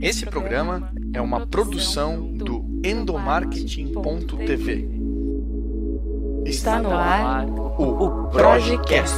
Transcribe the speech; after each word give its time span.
Esse 0.00 0.24
programa 0.26 0.92
é 1.14 1.20
uma 1.22 1.46
produção 1.46 2.34
do 2.34 2.66
endomarketing.tv. 2.84 4.90
Está 6.44 6.82
no 6.82 6.90
ar 6.90 7.46
o 7.48 8.28
Projecast. 8.28 9.14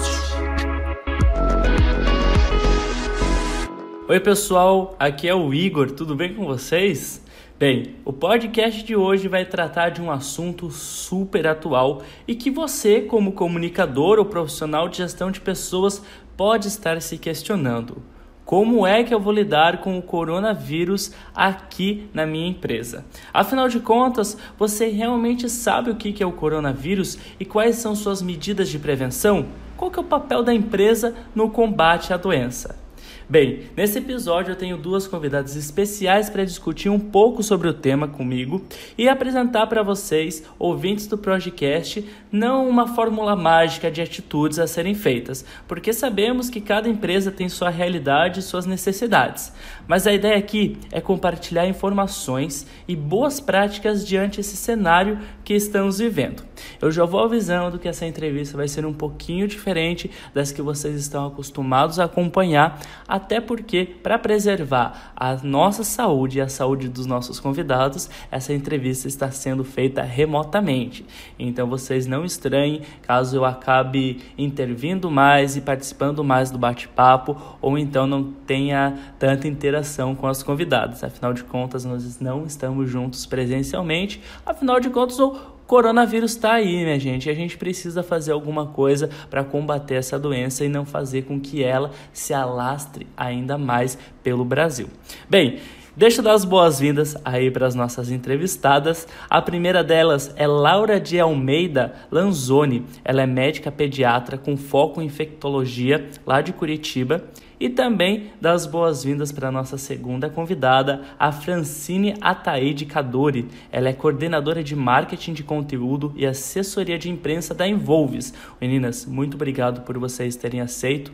Oi, 4.09 4.21
pessoal, 4.21 4.95
aqui 5.01 5.29
é 5.29 5.35
o 5.35 5.53
Igor, 5.53 5.91
tudo 5.91 6.15
bem 6.15 6.33
com 6.33 6.47
vocês? 6.47 7.21
Bem, 7.59 7.97
o 8.05 8.13
podcast 8.13 8.85
de 8.85 8.95
hoje 8.95 9.27
vai 9.27 9.45
tratar 9.45 9.89
de 9.89 10.01
um 10.01 10.13
assunto 10.13 10.71
super 10.71 11.49
atual 11.49 12.03
e 12.27 12.37
que 12.37 12.53
você, 12.53 13.01
como 13.01 13.33
comunicador 13.33 14.21
ou 14.21 14.25
profissional 14.25 14.89
de 14.89 14.99
gestão 14.99 15.33
de 15.33 15.41
pessoas, 15.41 16.01
pode 16.37 16.69
estar 16.69 17.03
se 17.03 17.19
questionando. 17.19 18.01
Como 18.49 18.87
é 18.87 19.05
que 19.05 19.13
eu 19.13 19.21
vou 19.21 19.31
lidar 19.31 19.83
com 19.83 19.99
o 19.99 20.03
coronavírus 20.03 21.13
aqui 21.35 22.09
na 22.15 22.25
minha 22.25 22.49
empresa? 22.49 23.05
Afinal 23.31 23.69
de 23.69 23.79
contas, 23.79 24.39
você 24.59 24.89
realmente 24.89 25.51
sabe 25.51 25.91
o 25.91 25.97
que 25.97 26.23
é 26.23 26.27
o 26.27 26.33
coronavírus 26.33 27.19
e 27.39 27.45
quais 27.45 27.77
são 27.77 27.95
suas 27.95 28.23
medidas 28.23 28.71
de 28.71 28.79
prevenção? 28.79 29.49
Qual 29.77 29.93
é 29.95 30.01
o 30.01 30.03
papel 30.03 30.43
da 30.43 30.55
empresa 30.55 31.15
no 31.35 31.51
combate 31.51 32.11
à 32.11 32.17
doença? 32.17 32.88
Bem, 33.31 33.65
nesse 33.77 33.99
episódio 33.99 34.53
eu 34.53 34.57
tenho 34.57 34.79
duas 34.79 35.07
convidadas 35.07 35.55
especiais 35.55 36.31
para 36.31 36.47
discutir 36.47 36.89
um 36.89 36.99
pouco 36.99 37.43
sobre 37.43 37.69
o 37.69 37.75
tema 37.75 38.09
comigo 38.09 38.65
e 38.97 39.07
apresentar 39.07 39.67
para 39.67 39.83
vocês, 39.83 40.43
ouvintes 40.59 41.07
do 41.07 41.19
podcast, 41.19 42.03
não 42.33 42.67
uma 42.67 42.87
fórmula 42.87 43.37
mágica 43.37 43.91
de 43.91 44.01
atitudes 44.01 44.59
a 44.59 44.67
serem 44.67 44.95
feitas, 44.95 45.45
porque 45.67 45.93
sabemos 45.93 46.49
que 46.49 46.59
cada 46.59 46.89
empresa 46.89 47.31
tem 47.31 47.51
sua 47.51 47.69
realidade 47.69 48.41
e 48.41 48.43
suas 48.43 48.65
necessidades. 48.65 49.53
Mas 49.87 50.07
a 50.07 50.13
ideia 50.15 50.39
aqui 50.39 50.79
é 50.91 50.99
compartilhar 50.99 51.69
informações 51.69 52.67
e 52.89 52.97
boas 52.97 53.41
práticas 53.41 54.07
diante 54.07 54.41
esse 54.41 54.57
cenário 54.57 55.19
que 55.45 55.53
estamos 55.53 55.99
vivendo. 55.99 56.43
Eu 56.81 56.91
já 56.91 57.05
vou 57.05 57.21
avisando 57.21 57.79
que 57.79 57.89
essa 57.89 58.07
entrevista 58.07 58.57
vai 58.57 58.69
ser 58.69 58.87
um 58.87 58.93
pouquinho 58.93 59.47
diferente 59.47 60.11
das 60.33 60.51
que 60.51 60.63
vocês 60.63 60.97
estão 60.97 61.27
acostumados 61.27 62.01
a 62.01 62.05
acompanhar 62.05 62.81
até 63.19 63.41
porque, 63.41 63.85
para 63.85 64.19
preservar 64.19 65.13
a 65.15 65.35
nossa 65.43 65.83
saúde 65.83 66.39
e 66.39 66.41
a 66.41 66.49
saúde 66.49 66.89
dos 66.89 67.05
nossos 67.05 67.41
convidados, 67.41 68.09
essa 68.31 68.55
entrevista 68.55 69.09
está 69.09 69.31
sendo 69.31 69.65
feita 69.65 70.03
remotamente. 70.03 71.05
Então 71.39 71.69
vocês 71.69 72.07
não 72.07 72.25
estranhem 72.25 72.83
caso 73.03 73.37
eu 73.37 73.45
acabe 73.45 74.23
intervindo 74.39 75.11
mais 75.11 75.57
e 75.57 75.61
participando 75.61 76.23
mais 76.23 76.51
do 76.51 76.59
bate-papo, 76.59 77.37
ou 77.61 77.77
então 77.77 78.07
não 78.07 78.33
tenha 78.47 78.97
tanta 79.19 79.49
interação 79.49 80.15
com 80.15 80.27
as 80.27 80.43
convidadas. 80.43 81.03
Afinal 81.03 81.35
de 81.35 81.43
contas, 81.43 81.85
nós 81.85 82.21
não 82.21 82.47
estamos 82.47 82.89
juntos 82.89 83.27
presencialmente. 83.27 84.23
Afinal 84.47 84.79
de 84.79 84.91
contas, 84.91 85.19
o 85.19 85.58
coronavírus 85.69 86.33
está 86.33 86.55
aí, 86.55 86.83
minha 86.83 86.99
gente, 86.99 87.27
e 87.27 87.31
a 87.31 87.35
gente 87.35 87.59
precisa 87.59 88.03
fazer 88.03 88.33
alguma 88.33 88.67
coisa 88.67 89.11
para 89.29 89.45
combater 89.45 89.97
essa 89.97 90.19
doença 90.19 90.65
e 90.65 90.69
não 90.69 90.87
fazer 90.87 91.23
com 91.23 91.39
que 91.39 91.63
ela 91.63 91.91
se 92.11 92.33
alastre 92.33 93.07
ainda 93.15 93.59
mais 93.59 93.97
pelo 94.23 94.45
Brasil. 94.45 94.89
Bem, 95.29 95.61
Deixa 95.97 96.21
eu 96.21 96.25
dar 96.25 96.35
as 96.35 96.45
boas-vindas 96.45 97.17
aí 97.25 97.51
para 97.51 97.67
as 97.67 97.75
nossas 97.75 98.09
entrevistadas. 98.09 99.09
A 99.29 99.43
primeira 99.43 99.83
delas 99.83 100.33
é 100.37 100.47
Laura 100.47 101.01
de 101.01 101.19
Almeida 101.19 101.93
Lanzoni. 102.09 102.85
Ela 103.05 103.23
é 103.23 103.27
médica 103.27 103.73
pediatra 103.73 104.39
com 104.39 104.57
foco 104.57 105.03
em 105.03 105.07
infectologia 105.07 106.09
lá 106.25 106.41
de 106.41 106.53
Curitiba. 106.53 107.25
E 107.61 107.69
também 107.69 108.31
dar 108.41 108.53
as 108.53 108.67
boas-vindas 108.67 109.33
para 109.33 109.49
a 109.49 109.53
nossa 109.53 109.77
segunda 109.77 110.31
convidada, 110.31 111.03
a 111.19 111.33
Francine 111.33 112.15
Ataide 112.21 112.87
Cadori. 112.87 113.49
Ela 113.73 113.89
é 113.89 113.93
coordenadora 113.93 114.63
de 114.63 114.77
marketing 114.77 115.33
de 115.33 115.43
conteúdo 115.43 116.13
e 116.17 116.25
assessoria 116.25 116.99
de 116.99 117.11
imprensa 117.11 117.55
da 117.55 117.67
Envolves. 117.67 118.33
Meninas, 118.61 119.05
muito 119.05 119.35
obrigado 119.35 119.81
por 119.83 119.99
vocês 119.99 120.37
terem 120.37 120.61
aceito 120.61 121.13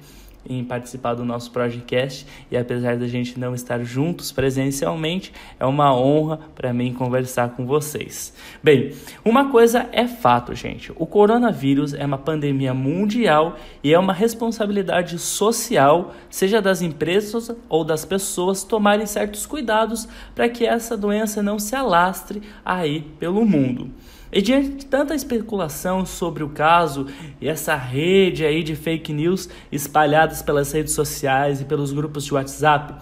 em 0.48 0.64
participar 0.64 1.14
do 1.14 1.24
nosso 1.24 1.50
podcast 1.50 2.26
e 2.50 2.56
apesar 2.56 2.96
da 2.96 3.06
gente 3.06 3.38
não 3.38 3.54
estar 3.54 3.82
juntos 3.82 4.32
presencialmente, 4.32 5.32
é 5.58 5.64
uma 5.64 5.94
honra 5.96 6.40
para 6.54 6.72
mim 6.72 6.92
conversar 6.92 7.50
com 7.50 7.66
vocês. 7.66 8.32
Bem, 8.62 8.92
uma 9.24 9.50
coisa 9.50 9.88
é 9.92 10.06
fato, 10.06 10.54
gente: 10.54 10.92
o 10.96 11.06
coronavírus 11.06 11.94
é 11.94 12.04
uma 12.04 12.18
pandemia 12.18 12.74
mundial 12.74 13.56
e 13.82 13.92
é 13.92 13.98
uma 13.98 14.12
responsabilidade 14.12 15.18
social, 15.18 16.14
seja 16.28 16.60
das 16.60 16.82
empresas 16.82 17.50
ou 17.68 17.84
das 17.84 18.04
pessoas, 18.04 18.64
tomarem 18.64 19.06
certos 19.06 19.46
cuidados 19.46 20.08
para 20.34 20.48
que 20.48 20.66
essa 20.66 20.96
doença 20.96 21.42
não 21.42 21.58
se 21.58 21.74
alastre 21.74 22.42
aí 22.64 23.02
pelo 23.18 23.44
mundo. 23.44 23.90
E 24.34 24.42
diante 24.42 24.70
de 24.70 24.86
tanta 24.86 25.14
especulação 25.14 26.04
sobre 26.04 26.42
o 26.42 26.48
caso 26.48 27.06
e 27.40 27.48
essa 27.48 27.76
rede 27.76 28.44
aí 28.44 28.64
de 28.64 28.74
fake 28.74 29.12
news 29.12 29.48
espalhadas 29.70 30.42
pelas 30.42 30.72
redes 30.72 30.92
sociais 30.92 31.60
e 31.60 31.64
pelos 31.64 31.92
grupos 31.92 32.24
de 32.24 32.34
WhatsApp, 32.34 32.94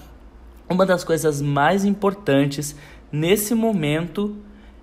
uma 0.69 0.85
das 0.85 1.03
coisas 1.03 1.41
mais 1.41 1.87
importantes 1.87 2.77
nesse 3.11 3.55
momento 3.55 4.37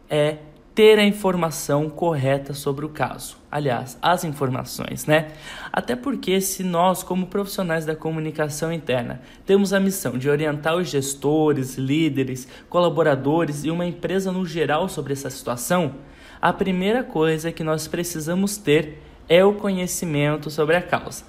é 0.10 0.38
ter 0.74 0.98
a 0.98 1.06
informação 1.06 1.88
correta 1.88 2.56
sobre 2.56 2.84
o 2.84 2.90
caso. 2.90 3.38
Aliás, 3.52 3.96
as 4.02 4.24
informações, 4.24 5.06
né? 5.06 5.28
Até 5.72 5.96
porque, 5.96 6.42
se 6.42 6.64
nós, 6.64 7.04
como 7.04 7.28
profissionais 7.28 7.86
da 7.86 7.96
comunicação 7.96 8.74
interna, 8.74 9.22
temos 9.46 9.72
a 9.72 9.80
missão 9.80 10.18
de 10.18 10.28
orientar 10.28 10.76
os 10.76 10.90
gestores, 10.90 11.76
líderes, 11.78 12.48
colaboradores 12.70 13.64
e 13.66 13.70
uma 13.70 13.86
empresa 13.86 14.32
no 14.32 14.48
geral 14.48 14.90
sobre 14.90 15.14
essa 15.14 15.30
situação, 15.30 15.94
a 16.42 16.54
primeira 16.54 17.04
coisa 17.04 17.52
que 17.52 17.64
nós 17.64 17.88
precisamos 17.88 18.58
ter 18.58 19.02
é 19.28 19.44
o 19.44 19.54
conhecimento 19.54 20.50
sobre 20.50 20.76
a 20.76 20.82
causa. 20.82 21.24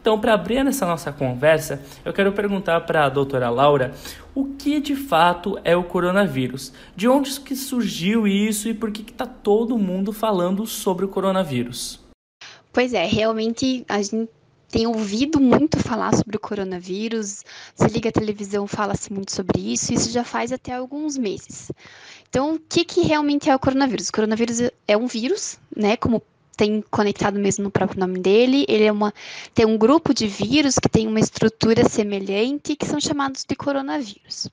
Então, 0.00 0.20
para 0.20 0.34
abrir 0.34 0.64
essa 0.64 0.86
nossa 0.86 1.12
conversa, 1.12 1.82
eu 2.04 2.12
quero 2.12 2.32
perguntar 2.32 2.80
para 2.82 3.06
a 3.06 3.08
doutora 3.08 3.50
Laura 3.50 3.92
o 4.34 4.44
que 4.54 4.80
de 4.80 4.94
fato 4.94 5.58
é 5.64 5.76
o 5.76 5.82
coronavírus, 5.82 6.72
de 6.94 7.08
onde 7.08 7.40
que 7.40 7.56
surgiu 7.56 8.24
isso 8.28 8.68
e 8.68 8.74
por 8.74 8.92
que 8.92 9.02
está 9.02 9.26
todo 9.26 9.76
mundo 9.76 10.12
falando 10.12 10.64
sobre 10.64 11.04
o 11.04 11.08
coronavírus. 11.08 11.98
Pois 12.72 12.92
é, 12.94 13.04
realmente 13.04 13.84
a 13.88 14.00
gente 14.00 14.28
tem 14.68 14.86
ouvido 14.86 15.40
muito 15.40 15.78
falar 15.78 16.14
sobre 16.14 16.36
o 16.36 16.40
coronavírus, 16.40 17.42
se 17.74 17.88
liga 17.88 18.08
a 18.08 18.12
televisão, 18.12 18.66
fala-se 18.66 19.12
muito 19.12 19.32
sobre 19.32 19.60
isso, 19.60 19.92
isso 19.92 20.10
já 20.10 20.22
faz 20.22 20.52
até 20.52 20.74
alguns 20.74 21.16
meses. 21.16 21.70
Então, 22.36 22.56
o 22.56 22.58
que, 22.58 22.84
que 22.84 23.00
realmente 23.00 23.48
é 23.48 23.56
o 23.56 23.58
coronavírus? 23.58 24.10
O 24.10 24.12
coronavírus 24.12 24.60
é 24.86 24.94
um 24.94 25.06
vírus, 25.06 25.58
né? 25.74 25.96
Como 25.96 26.22
tem 26.54 26.84
conectado 26.90 27.38
mesmo 27.38 27.64
no 27.64 27.70
próprio 27.70 27.98
nome 27.98 28.18
dele. 28.18 28.66
Ele 28.68 28.84
é 28.84 28.92
uma, 28.92 29.10
tem 29.54 29.64
um 29.64 29.78
grupo 29.78 30.12
de 30.12 30.26
vírus 30.26 30.78
que 30.78 30.86
tem 30.86 31.08
uma 31.08 31.18
estrutura 31.18 31.88
semelhante 31.88 32.76
que 32.76 32.84
são 32.84 33.00
chamados 33.00 33.42
de 33.48 33.56
coronavírus. 33.56 34.50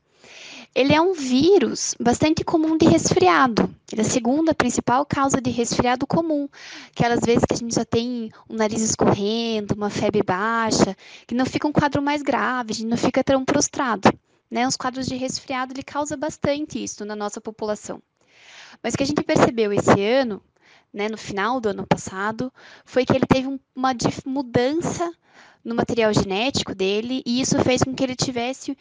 Ele 0.73 0.93
é 0.93 1.01
um 1.01 1.11
vírus 1.11 1.93
bastante 1.99 2.41
comum 2.45 2.77
de 2.77 2.85
resfriado. 2.85 3.69
Ele 3.91 4.01
é 4.01 4.05
a 4.05 4.09
segunda 4.09 4.55
principal 4.55 5.05
causa 5.05 5.41
de 5.41 5.49
resfriado 5.51 6.07
comum. 6.07 6.47
Aquelas 6.95 7.19
vezes 7.19 7.43
que 7.43 7.53
a 7.53 7.57
gente 7.57 7.75
já 7.75 7.83
tem 7.83 8.31
o 8.47 8.53
um 8.53 8.55
nariz 8.55 8.81
escorrendo, 8.81 9.75
uma 9.75 9.89
febre 9.89 10.23
baixa, 10.23 10.95
que 11.27 11.35
não 11.35 11.45
fica 11.45 11.67
um 11.67 11.73
quadro 11.73 12.01
mais 12.01 12.21
grave, 12.21 12.71
a 12.71 12.75
gente 12.75 12.87
não 12.87 12.97
fica 12.97 13.21
tão 13.21 13.43
prostrado. 13.43 14.09
Né? 14.53 14.67
Os 14.67 14.77
quadros 14.77 15.07
de 15.07 15.15
resfriado 15.15 15.73
ele 15.73 15.81
causa 15.81 16.15
bastante 16.15 16.81
isso 16.81 17.03
na 17.03 17.15
nossa 17.15 17.41
população. 17.41 17.99
Mas 18.83 18.93
o 18.93 18.97
que 18.97 19.01
a 19.01 19.07
gente 19.07 19.23
percebeu 19.23 19.73
esse 19.73 19.99
ano, 19.99 20.43
né, 20.93 21.09
no 21.09 21.17
final 21.17 21.59
do 21.59 21.69
ano 21.69 21.87
passado, 21.87 22.53
foi 22.85 23.03
que 23.03 23.13
ele 23.13 23.25
teve 23.25 23.47
uma 23.75 23.95
mudança 24.27 25.11
no 25.65 25.73
material 25.73 26.13
genético 26.13 26.75
dele 26.75 27.23
e 27.25 27.41
isso 27.41 27.57
fez 27.63 27.81
com 27.81 27.95
que 27.95 28.03
ele 28.03 28.15
tivesse 28.15 28.77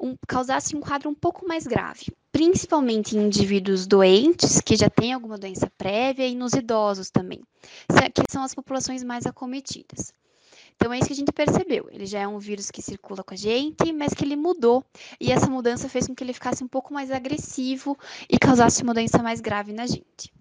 um, 0.00 0.16
causasse 0.26 0.74
um 0.74 0.80
quadro 0.80 1.08
um 1.08 1.14
pouco 1.14 1.46
mais 1.46 1.64
grave, 1.64 2.06
principalmente 2.32 3.16
em 3.16 3.26
indivíduos 3.26 3.86
doentes 3.86 4.60
que 4.60 4.74
já 4.74 4.90
têm 4.90 5.12
alguma 5.12 5.38
doença 5.38 5.70
prévia 5.78 6.26
e 6.26 6.34
nos 6.34 6.54
idosos 6.54 7.08
também, 7.08 7.40
que 8.12 8.32
são 8.32 8.42
as 8.42 8.52
populações 8.52 9.04
mais 9.04 9.26
acometidas. 9.26 10.12
Então 10.76 10.92
é 10.92 10.98
isso 10.98 11.06
que 11.06 11.12
a 11.12 11.16
gente 11.16 11.32
percebeu. 11.32 11.88
Ele 11.90 12.04
já 12.04 12.20
é 12.20 12.28
um 12.28 12.38
vírus 12.38 12.70
que 12.70 12.82
circula 12.82 13.22
com 13.22 13.32
a 13.32 13.36
gente, 13.36 13.92
mas 13.92 14.12
que 14.12 14.24
ele 14.24 14.36
mudou. 14.36 14.84
E 15.20 15.32
essa 15.32 15.48
mudança 15.48 15.88
fez 15.88 16.06
com 16.06 16.14
que 16.14 16.22
ele 16.22 16.32
ficasse 16.32 16.62
um 16.62 16.68
pouco 16.68 16.92
mais 16.92 17.10
agressivo 17.10 17.96
e 18.28 18.38
causasse 18.38 18.82
uma 18.82 18.92
doença 18.92 19.22
mais 19.22 19.40
grave 19.40 19.72
na 19.72 19.86
gente. 19.86 20.32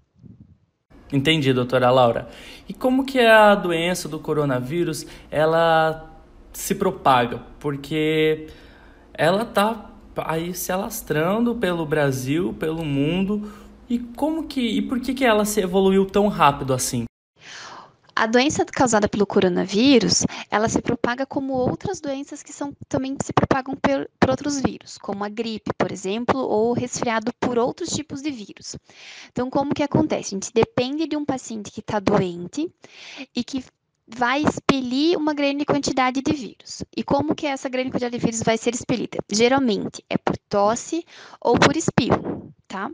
Entendi, 1.11 1.53
doutora 1.53 1.91
Laura. 1.91 2.27
E 2.67 2.73
como 2.73 3.05
que 3.05 3.19
a 3.19 3.53
doença 3.53 4.09
do 4.09 4.19
coronavírus, 4.19 5.05
ela 5.29 6.11
se 6.51 6.73
propaga? 6.73 7.39
Porque 7.59 8.47
ela 9.13 9.45
tá 9.45 9.91
aí 10.17 10.53
se 10.53 10.71
alastrando 10.71 11.55
pelo 11.55 11.85
Brasil, 11.85 12.53
pelo 12.59 12.83
mundo. 12.83 13.51
E 13.87 13.99
como 13.99 14.47
que 14.47 14.61
e 14.61 14.81
por 14.81 14.99
que 14.99 15.13
que 15.13 15.23
ela 15.23 15.45
se 15.45 15.61
evoluiu 15.61 16.05
tão 16.05 16.27
rápido 16.27 16.73
assim? 16.73 17.05
A 18.15 18.27
doença 18.27 18.65
causada 18.65 19.07
pelo 19.07 19.25
coronavírus, 19.25 20.25
ela 20.49 20.69
se 20.69 20.81
propaga 20.81 21.25
como 21.25 21.53
outras 21.53 21.99
doenças 21.99 22.43
que 22.43 22.53
são, 22.53 22.75
também 22.87 23.17
se 23.23 23.33
propagam 23.33 23.75
por, 23.75 24.09
por 24.19 24.29
outros 24.29 24.59
vírus, 24.59 24.97
como 24.97 25.23
a 25.23 25.29
gripe, 25.29 25.71
por 25.77 25.91
exemplo, 25.91 26.39
ou 26.39 26.73
resfriado 26.73 27.33
por 27.39 27.57
outros 27.57 27.89
tipos 27.89 28.21
de 28.21 28.31
vírus. 28.31 28.75
Então, 29.31 29.49
como 29.49 29.73
que 29.73 29.83
acontece? 29.83 30.35
A 30.35 30.39
gente 30.39 30.53
depende 30.53 31.07
de 31.07 31.17
um 31.17 31.25
paciente 31.25 31.71
que 31.71 31.79
está 31.79 31.99
doente 31.99 32.71
e 33.35 33.43
que 33.43 33.63
vai 34.07 34.41
expelir 34.43 35.17
uma 35.17 35.33
grande 35.33 35.65
quantidade 35.65 36.21
de 36.21 36.33
vírus. 36.33 36.83
E 36.95 37.03
como 37.03 37.33
que 37.33 37.47
essa 37.47 37.69
grande 37.69 37.89
quantidade 37.89 38.17
de 38.17 38.23
vírus 38.23 38.43
vai 38.43 38.57
ser 38.57 38.73
expelida? 38.73 39.17
Geralmente 39.31 40.03
é 40.09 40.17
por 40.17 40.37
tosse 40.37 41.05
ou 41.39 41.57
por 41.57 41.75
espirro, 41.75 42.53
tá? 42.67 42.91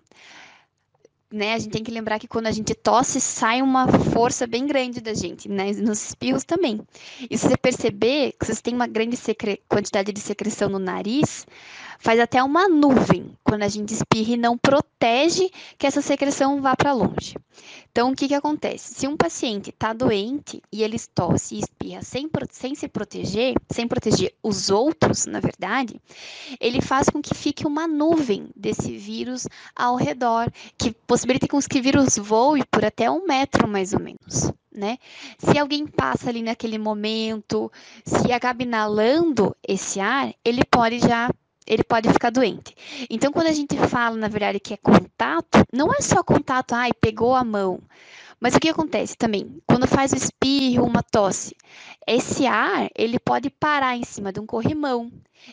Né, 1.32 1.54
a 1.54 1.60
gente 1.60 1.72
tem 1.72 1.84
que 1.84 1.92
lembrar 1.92 2.18
que 2.20 2.28
quando 2.28 2.48
a 2.48 2.52
gente 2.52 2.74
tosse, 2.74 3.22
sai 3.22 3.62
uma 3.62 3.88
força 3.88 4.48
bem 4.48 4.66
grande 4.66 5.00
da 5.00 5.14
gente, 5.14 5.48
né, 5.48 5.72
nos 5.74 6.10
espirros 6.10 6.44
também. 6.44 6.82
E 7.30 7.38
se 7.38 7.48
você 7.48 7.58
perceber 7.58 8.34
que 8.40 8.46
você 8.46 8.62
tem 8.62 8.74
uma 8.74 8.88
grande 8.88 9.18
quantidade 9.68 10.12
de 10.12 10.20
secreção 10.20 10.70
no 10.70 10.80
nariz, 10.80 11.46
faz 12.00 12.20
até 12.20 12.42
uma 12.42 12.68
nuvem 12.68 13.38
quando 13.44 13.64
a 13.64 13.68
gente 13.68 13.94
espirra 13.94 14.34
e 14.34 14.38
não 14.38 14.58
protege 14.58 15.52
que 15.78 15.86
essa 15.86 16.02
secreção 16.02 16.62
vá 16.62 16.76
para 16.76 16.94
longe. 16.94 17.36
Então, 17.92 18.12
o 18.12 18.16
que, 18.16 18.28
que 18.28 18.34
acontece? 18.34 18.94
Se 18.94 19.08
um 19.08 19.18
paciente 19.18 19.70
está 19.70 19.92
doente 19.92 20.62
e 20.72 20.82
ele 20.82 20.98
tosse 21.14 21.56
e 21.56 21.60
espirra 21.60 22.02
sem, 22.02 22.30
sem 22.52 22.74
se 22.74 22.88
proteger, 22.88 23.56
sem 23.70 23.88
proteger 23.88 24.34
os 24.42 24.70
outros, 24.70 25.26
na 25.26 25.40
verdade, 25.40 26.00
ele 26.60 26.82
faz 26.82 27.10
com 27.10 27.22
que 27.22 27.36
fique 27.36 27.68
uma 27.68 27.88
nuvem 27.88 28.50
desse 28.56 28.96
vírus 28.96 29.48
ao 29.76 29.96
redor, 29.96 30.50
que 30.78 30.92
possibilita 31.06 31.48
que 31.48 31.56
o 31.56 31.82
vírus 31.82 32.18
voe 32.18 32.64
por 32.72 32.86
até 32.86 33.12
um 33.12 33.26
metro, 33.26 33.68
mais 33.68 33.94
ou 33.94 34.00
menos. 34.00 34.52
Né? 34.72 34.98
Se 35.40 35.58
alguém 35.58 35.86
passa 35.86 36.30
ali 36.30 36.42
naquele 36.42 36.78
momento, 36.78 37.70
se 38.06 38.32
acaba 38.32 38.64
inalando 38.64 39.54
esse 39.68 40.00
ar, 40.00 40.34
ele 40.46 40.64
pode 40.64 41.00
já 41.00 41.30
ele 41.66 41.84
pode 41.84 42.12
ficar 42.12 42.30
doente. 42.30 42.76
Então, 43.10 43.32
quando 43.32 43.48
a 43.48 43.54
gente 43.54 43.78
fala, 43.88 44.16
na 44.16 44.28
verdade, 44.28 44.60
que 44.60 44.74
é 44.74 44.78
contato, 44.78 45.64
não 45.72 45.92
é 45.94 46.02
só 46.02 46.24
contato, 46.24 46.74
ai, 46.74 46.92
pegou 47.00 47.36
a 47.36 47.44
mão. 47.44 47.82
Mas 48.40 48.56
o 48.56 48.60
que 48.60 48.70
acontece 48.70 49.18
também? 49.18 49.62
Quando 49.68 49.88
faz 49.88 50.14
o 50.14 50.16
espirro, 50.16 50.86
uma 50.86 51.04
tosse, 51.04 51.56
esse 52.08 52.48
ar, 52.48 52.90
ele 52.96 53.20
pode 53.20 53.50
parar 53.50 53.96
em 53.96 54.04
cima 54.04 54.32
de 54.32 54.40
um 54.40 54.46
corrimão, 54.46 55.12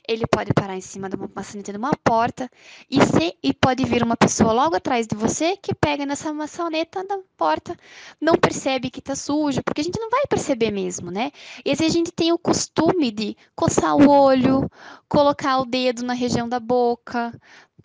ele 0.09 0.27
pode 0.27 0.53
parar 0.55 0.77
em 0.77 0.81
cima 0.81 1.09
de 1.09 1.17
uma 1.17 1.29
maçaneta 1.35 1.73
de 1.73 1.79
uma 1.79 1.93
porta, 2.03 2.51
e, 2.91 3.05
se, 3.05 3.37
e 3.43 3.53
pode 3.53 3.85
vir 3.85 4.03
uma 4.03 4.17
pessoa 4.17 4.53
logo 4.53 4.77
atrás 4.77 5.07
de 5.07 5.17
você 5.17 5.57
que 5.57 5.75
pega 5.75 6.07
nessa 6.07 6.33
maçaneta 6.33 7.05
da 7.05 7.19
porta, 7.37 7.77
não 8.21 8.35
percebe 8.35 8.91
que 8.91 9.03
tá 9.03 9.15
sujo, 9.15 9.63
porque 9.65 9.81
a 9.81 9.85
gente 9.85 10.01
não 10.01 10.09
vai 10.09 10.23
perceber 10.29 10.71
mesmo, 10.71 11.11
né? 11.11 11.31
E 11.65 11.73
às 11.73 11.79
vezes 11.79 11.95
a 11.95 11.99
gente 11.99 12.13
tem 12.13 12.33
o 12.33 12.39
costume 12.39 13.11
de 13.11 13.37
coçar 13.55 13.97
o 13.97 14.09
olho, 14.09 14.71
colocar 15.09 15.59
o 15.59 15.67
dedo 15.67 16.05
na 16.05 16.15
região 16.15 16.49
da 16.49 16.61
boca, 16.61 17.33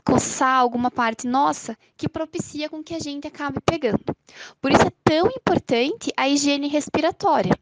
coçar 0.05 0.57
alguma 0.57 0.91
parte 0.91 1.27
nossa 1.27 1.77
que 1.95 2.09
propicia 2.09 2.69
com 2.69 2.83
que 2.83 2.93
a 2.93 2.99
gente 2.99 3.27
acabe 3.27 3.59
pegando. 3.61 4.15
Por 4.61 4.71
isso 4.71 4.83
é 4.83 4.91
tão 5.03 5.27
importante 5.27 6.11
a 6.17 6.27
higiene 6.27 6.67
respiratória. 6.67 7.57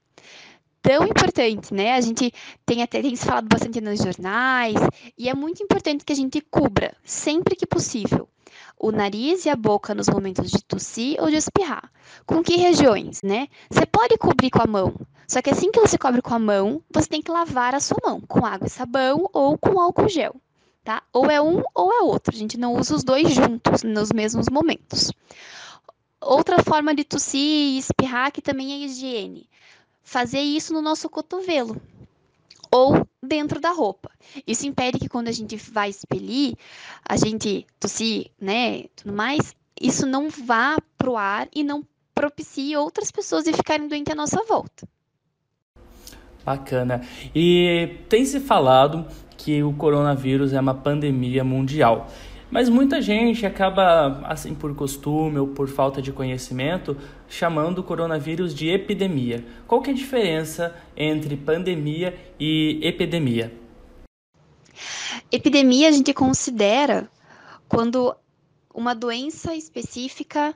Tão 0.81 1.06
importante, 1.06 1.74
né? 1.74 1.94
A 1.94 2.01
gente 2.01 2.33
tem 2.65 2.81
até 2.81 3.01
tem 3.01 3.15
falado 3.15 3.47
bastante 3.47 3.81
nos 3.81 4.00
jornais 4.00 4.75
e 5.18 5.27
é 5.27 5.33
muito 5.36 5.62
importante 5.62 6.06
que 6.06 6.13
a 6.13 6.15
gente 6.15 6.39
cubra 6.41 6.95
sempre 7.03 7.56
que 7.56 7.68
possível 7.68 8.30
o 8.80 8.91
nariz 8.91 9.45
e 9.45 9.50
a 9.50 9.56
boca 9.57 9.94
nos 9.94 10.07
momentos 10.07 10.50
de 10.50 10.63
tossir 10.63 11.21
ou 11.21 11.30
de 11.30 11.36
espirrar. 11.36 11.91
Com 12.25 12.41
que 12.41 12.56
regiões, 12.56 13.21
né? 13.21 13.47
Você 13.69 13.86
pode 13.86 14.18
cobrir 14.18 14.50
com 14.50 14.62
a 14.62 14.68
mão, 14.68 14.95
só 15.27 15.41
que 15.41 15.50
assim 15.50 15.69
que 15.69 15.81
você 15.81 15.97
cobre 15.97 16.21
com 16.21 16.33
a 16.33 16.39
mão, 16.39 16.81
você 16.89 17.09
tem 17.09 17.21
que 17.21 17.30
lavar 17.30 17.75
a 17.75 17.81
sua 17.81 17.97
mão 18.03 18.21
com 18.21 18.45
água 18.45 18.68
e 18.68 18.69
sabão 18.69 19.30
ou 19.33 19.57
com 19.57 19.80
álcool 19.80 20.07
gel 20.07 20.36
tá? 20.89 21.03
Ou 21.13 21.30
é 21.30 21.39
um 21.39 21.62
ou 21.75 21.94
é 21.94 22.01
outro. 22.01 22.33
A 22.33 22.38
gente 22.38 22.57
não 22.57 22.74
usa 22.74 22.95
os 22.95 23.03
dois 23.03 23.31
juntos 23.31 23.83
nos 23.83 24.12
mesmos 24.12 24.50
momentos. 24.50 25.12
Outra 26.19 26.63
forma 26.63 26.95
de 26.95 27.03
tossir 27.03 27.39
e 27.39 27.77
espirrar 27.77 28.31
que 28.31 28.41
também 28.41 28.74
é 28.74 28.86
higiene. 28.86 29.47
Fazer 30.01 30.41
isso 30.41 30.74
no 30.74 30.81
nosso 30.81 31.07
cotovelo 31.07 31.80
ou 32.71 33.07
dentro 33.21 33.59
da 33.59 33.69
roupa. 33.69 34.09
Isso 34.47 34.65
impede 34.65 34.97
que 34.97 35.07
quando 35.07 35.27
a 35.27 35.31
gente 35.31 35.56
vai 35.57 35.91
expelir, 35.91 36.56
a 37.07 37.15
gente 37.18 37.68
tossir, 37.80 38.31
né, 38.41 38.86
tudo 38.95 39.13
mais, 39.13 39.56
isso 39.80 40.07
não 40.07 40.27
vá 40.27 40.75
pro 40.97 41.15
ar 41.15 41.47
e 41.53 41.63
não 41.63 41.86
propicie 42.15 42.75
outras 42.75 43.12
pessoas 43.12 43.44
de 43.44 43.53
ficarem 43.53 43.88
doentes 43.88 44.12
à 44.12 44.15
nossa 44.15 44.44
volta. 44.44 44.88
Bacana. 46.50 47.01
E 47.36 47.98
tem 48.10 48.25
se 48.25 48.40
falado 48.40 49.06
que 49.38 49.62
o 49.62 49.72
coronavírus 49.72 50.51
é 50.51 50.60
uma 50.60 50.74
pandemia 50.74 51.44
mundial. 51.44 52.07
Mas 52.50 52.68
muita 52.68 53.00
gente 53.00 53.46
acaba, 53.46 54.24
assim 54.25 54.56
por 54.56 54.74
costume 54.74 55.38
ou 55.38 55.50
por 55.50 55.68
falta 55.68 56.01
de 56.01 56.12
conhecimento, 56.12 56.98
chamando 57.28 57.78
o 57.78 57.84
coronavírus 57.84 58.56
de 58.56 58.68
epidemia. 58.68 59.46
Qual 59.68 59.80
que 59.80 59.92
é 59.92 59.94
a 59.94 59.96
diferença 59.96 60.75
entre 60.98 61.38
pandemia 61.38 62.18
e 62.40 62.80
epidemia? 62.81 63.54
Epidemia 65.31 65.90
a 65.90 65.92
gente 65.92 66.12
considera 66.16 67.07
quando 67.68 68.16
uma 68.74 68.96
doença 68.96 69.54
específica 69.54 70.56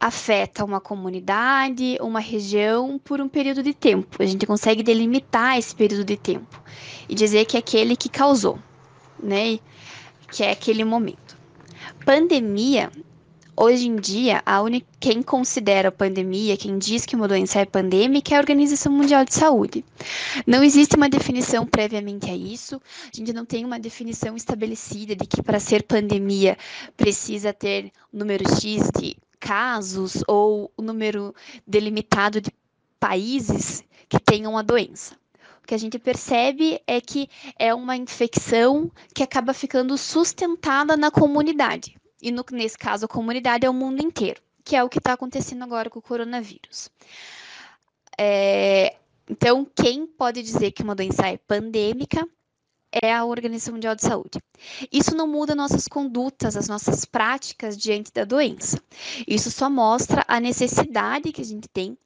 afeta 0.00 0.64
uma 0.64 0.80
comunidade, 0.80 1.98
uma 2.00 2.20
região 2.20 2.98
por 2.98 3.20
um 3.20 3.28
período 3.28 3.62
de 3.62 3.74
tempo. 3.74 4.22
A 4.22 4.26
gente 4.26 4.46
consegue 4.46 4.82
delimitar 4.82 5.58
esse 5.58 5.74
período 5.74 6.04
de 6.04 6.16
tempo 6.16 6.62
e 7.08 7.14
dizer 7.14 7.44
que 7.46 7.56
é 7.56 7.60
aquele 7.60 7.96
que 7.96 8.08
causou, 8.08 8.58
né? 9.20 9.58
Que 10.30 10.44
é 10.44 10.52
aquele 10.52 10.84
momento. 10.84 11.36
Pandemia, 12.04 12.90
hoje 13.56 13.88
em 13.88 13.96
dia, 13.96 14.40
a 14.46 14.62
única, 14.62 14.86
quem 15.00 15.20
considera 15.20 15.90
pandemia, 15.90 16.56
quem 16.56 16.78
diz 16.78 17.04
que 17.04 17.16
uma 17.16 17.26
doença 17.26 17.58
é 17.58 17.64
pandêmica, 17.64 18.34
é 18.34 18.36
a 18.36 18.40
Organização 18.40 18.92
Mundial 18.92 19.24
de 19.24 19.34
Saúde. 19.34 19.84
Não 20.46 20.62
existe 20.62 20.94
uma 20.96 21.08
definição 21.08 21.66
previamente 21.66 22.30
a 22.30 22.36
isso, 22.36 22.80
a 23.12 23.16
gente 23.16 23.32
não 23.32 23.44
tem 23.44 23.64
uma 23.64 23.80
definição 23.80 24.36
estabelecida 24.36 25.16
de 25.16 25.26
que 25.26 25.42
para 25.42 25.58
ser 25.58 25.82
pandemia 25.82 26.56
precisa 26.96 27.52
ter 27.52 27.90
número 28.12 28.44
X 28.60 28.90
de 28.96 29.16
casos 29.40 30.22
ou 30.26 30.72
o 30.76 30.82
número 30.82 31.34
delimitado 31.66 32.40
de 32.40 32.52
países 32.98 33.84
que 34.08 34.18
tenham 34.18 34.56
a 34.56 34.62
doença. 34.62 35.14
O 35.62 35.66
que 35.66 35.74
a 35.74 35.78
gente 35.78 35.98
percebe 35.98 36.80
é 36.86 37.00
que 37.00 37.28
é 37.58 37.74
uma 37.74 37.96
infecção 37.96 38.90
que 39.14 39.22
acaba 39.22 39.52
ficando 39.52 39.96
sustentada 39.98 40.96
na 40.96 41.10
comunidade. 41.10 41.96
E 42.22 42.30
no, 42.30 42.44
nesse 42.50 42.76
caso, 42.76 43.04
a 43.04 43.08
comunidade 43.08 43.66
é 43.66 43.70
o 43.70 43.74
mundo 43.74 44.02
inteiro, 44.02 44.40
que 44.64 44.74
é 44.74 44.82
o 44.82 44.88
que 44.88 44.98
está 44.98 45.12
acontecendo 45.12 45.62
agora 45.62 45.90
com 45.90 45.98
o 45.98 46.02
coronavírus. 46.02 46.90
É, 48.18 48.96
então, 49.28 49.66
quem 49.76 50.06
pode 50.06 50.42
dizer 50.42 50.72
que 50.72 50.82
uma 50.82 50.94
doença 50.94 51.28
é 51.28 51.36
pandêmica 51.36 52.26
é 52.92 53.12
a 53.14 53.24
Organização 53.24 53.74
Mundial 53.74 53.94
de 53.94 54.02
Saúde. 54.02 54.40
Isso 54.90 55.14
não 55.14 55.26
muda 55.26 55.54
nossas 55.54 55.86
condutas, 55.86 56.56
as 56.56 56.68
nossas 56.68 57.04
práticas 57.04 57.76
diante 57.76 58.12
da 58.12 58.24
doença. 58.24 58.80
Isso 59.26 59.50
só 59.50 59.68
mostra 59.68 60.24
a 60.26 60.40
necessidade 60.40 61.32
que 61.32 61.40
a 61.40 61.44
gente 61.44 61.68
tem 61.68 61.96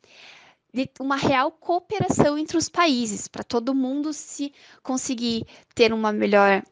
de 0.75 0.89
uma 0.99 1.17
real 1.17 1.51
cooperação 1.51 2.39
entre 2.39 2.57
os 2.57 2.69
países, 2.69 3.29
para 3.29 3.45
todo 3.45 3.75
mundo 3.75 4.13
se 4.13 4.53
conseguir 4.83 5.47
ter 5.75 5.93
uma 5.93 6.13
melhor 6.13 6.63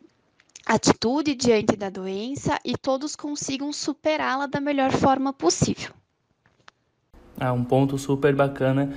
atitude 0.66 1.34
diante 1.34 1.76
da 1.76 1.90
doença 1.90 2.58
e 2.64 2.76
todos 2.76 3.14
consigam 3.14 3.72
superá-la 3.72 4.46
da 4.46 4.60
melhor 4.60 4.90
forma 4.90 5.32
possível. 5.32 5.92
É 7.38 7.50
um 7.50 7.64
ponto 7.64 7.98
super 7.98 8.34
bacana 8.34 8.92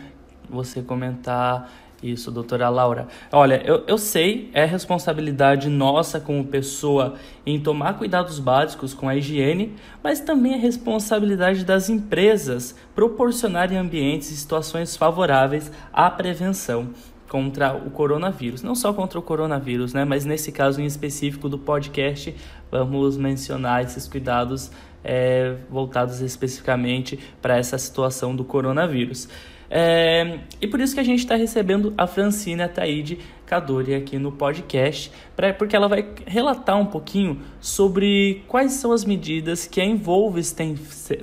você 0.50 0.82
comentar 0.82 1.72
isso, 2.04 2.30
doutora 2.30 2.70
Laura. 2.70 3.08
Olha, 3.32 3.62
eu, 3.66 3.84
eu 3.88 3.98
sei, 3.98 4.50
é 4.54 4.66
responsabilidade 4.66 5.70
nossa 5.70 6.20
como 6.20 6.46
pessoa 6.46 7.16
em 7.46 7.60
tomar 7.60 7.98
cuidados 7.98 8.40
básicos 8.40 8.94
com 8.94 9.08
a 9.08 9.16
higiene, 9.16 9.74
mas 10.04 10.20
também 10.20 10.54
é 10.54 10.58
responsabilidade 10.58 11.64
das 11.64 11.90
empresas 11.90 12.76
proporcionarem 12.94 13.78
ambientes 13.78 14.30
e 14.32 14.38
situações 14.38 14.98
favoráveis 14.98 15.72
à 15.94 16.10
prevenção 16.10 16.90
contra 17.30 17.74
o 17.74 17.90
coronavírus. 17.90 18.62
Não 18.62 18.76
só 18.76 18.94
contra 18.94 19.18
o 19.18 19.22
coronavírus, 19.22 19.94
né? 19.94 20.06
Mas 20.06 20.24
nesse 20.24 20.52
caso 20.52 20.80
em 20.80 20.86
específico 20.86 21.50
do 21.50 21.58
podcast, 21.58 22.36
vamos 22.70 23.18
mencionar 23.18 23.84
esses 23.84 24.08
cuidados 24.08 24.70
é, 25.04 25.56
voltados 25.70 26.22
especificamente 26.22 27.20
para 27.42 27.58
essa 27.58 27.78
situação 27.78 28.36
do 28.36 28.44
coronavírus. 28.44 29.28
É, 29.76 30.38
e 30.62 30.68
por 30.68 30.80
isso 30.80 30.94
que 30.94 31.00
a 31.00 31.04
gente 31.04 31.22
está 31.22 31.36
recebendo 31.36 31.96
a 31.98 32.06
Francine 32.06 32.62
Ataíde 32.62 33.18
Cadori 33.44 33.96
aqui 33.96 34.20
no 34.20 34.32
podcast, 34.32 35.12
pra, 35.36 35.52
porque 35.52 35.76
ela 35.76 35.88
vai 35.88 36.08
relatar 36.28 36.80
um 36.80 36.86
pouquinho 36.86 37.42
sobre 37.60 38.44
quais 38.48 38.74
são 38.74 38.92
as 38.92 39.04
medidas 39.04 39.66
que 39.66 39.82
a 39.82 39.84
Envolves 39.84 40.52
tem, 40.52 40.76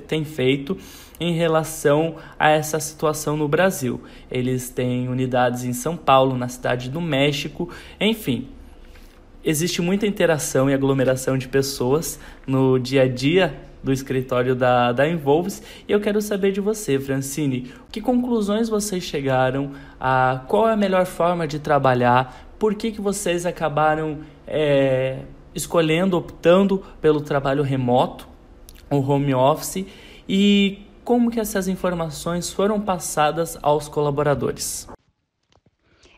tem 0.05 0.25
feito 0.25 0.77
em 1.17 1.31
relação 1.31 2.17
a 2.37 2.49
essa 2.49 2.77
situação 2.81 3.37
no 3.37 3.47
Brasil. 3.47 4.01
Eles 4.29 4.69
têm 4.69 5.07
unidades 5.07 5.63
em 5.63 5.71
São 5.71 5.95
Paulo, 5.95 6.35
na 6.35 6.49
cidade 6.49 6.89
do 6.89 6.99
México, 6.99 7.69
enfim. 8.01 8.49
Existe 9.45 9.81
muita 9.81 10.05
interação 10.05 10.69
e 10.69 10.73
aglomeração 10.73 11.37
de 11.37 11.47
pessoas 11.47 12.19
no 12.45 12.77
dia 12.77 13.03
a 13.03 13.07
dia 13.07 13.70
do 13.83 13.91
escritório 13.91 14.55
da, 14.55 14.91
da 14.91 15.07
Envolves 15.07 15.61
e 15.87 15.91
eu 15.91 15.99
quero 15.99 16.21
saber 16.21 16.51
de 16.51 16.61
você, 16.61 16.99
Francine, 16.99 17.73
que 17.91 18.01
conclusões 18.01 18.69
vocês 18.69 19.03
chegaram, 19.03 19.71
a 19.99 20.41
qual 20.47 20.67
é 20.67 20.73
a 20.73 20.77
melhor 20.77 21.05
forma 21.05 21.47
de 21.47 21.59
trabalhar, 21.59 22.47
por 22.59 22.75
que, 22.75 22.91
que 22.91 23.01
vocês 23.01 23.45
acabaram 23.45 24.19
é, 24.45 25.19
escolhendo, 25.55 26.15
optando 26.15 26.83
pelo 27.01 27.21
trabalho 27.21 27.63
remoto, 27.63 28.27
o 28.89 28.97
home 28.97 29.33
office? 29.33 29.85
E 30.29 30.85
como 31.03 31.31
que 31.31 31.39
essas 31.39 31.67
informações 31.67 32.51
foram 32.51 32.79
passadas 32.79 33.57
aos 33.61 33.87
colaboradores. 33.87 34.87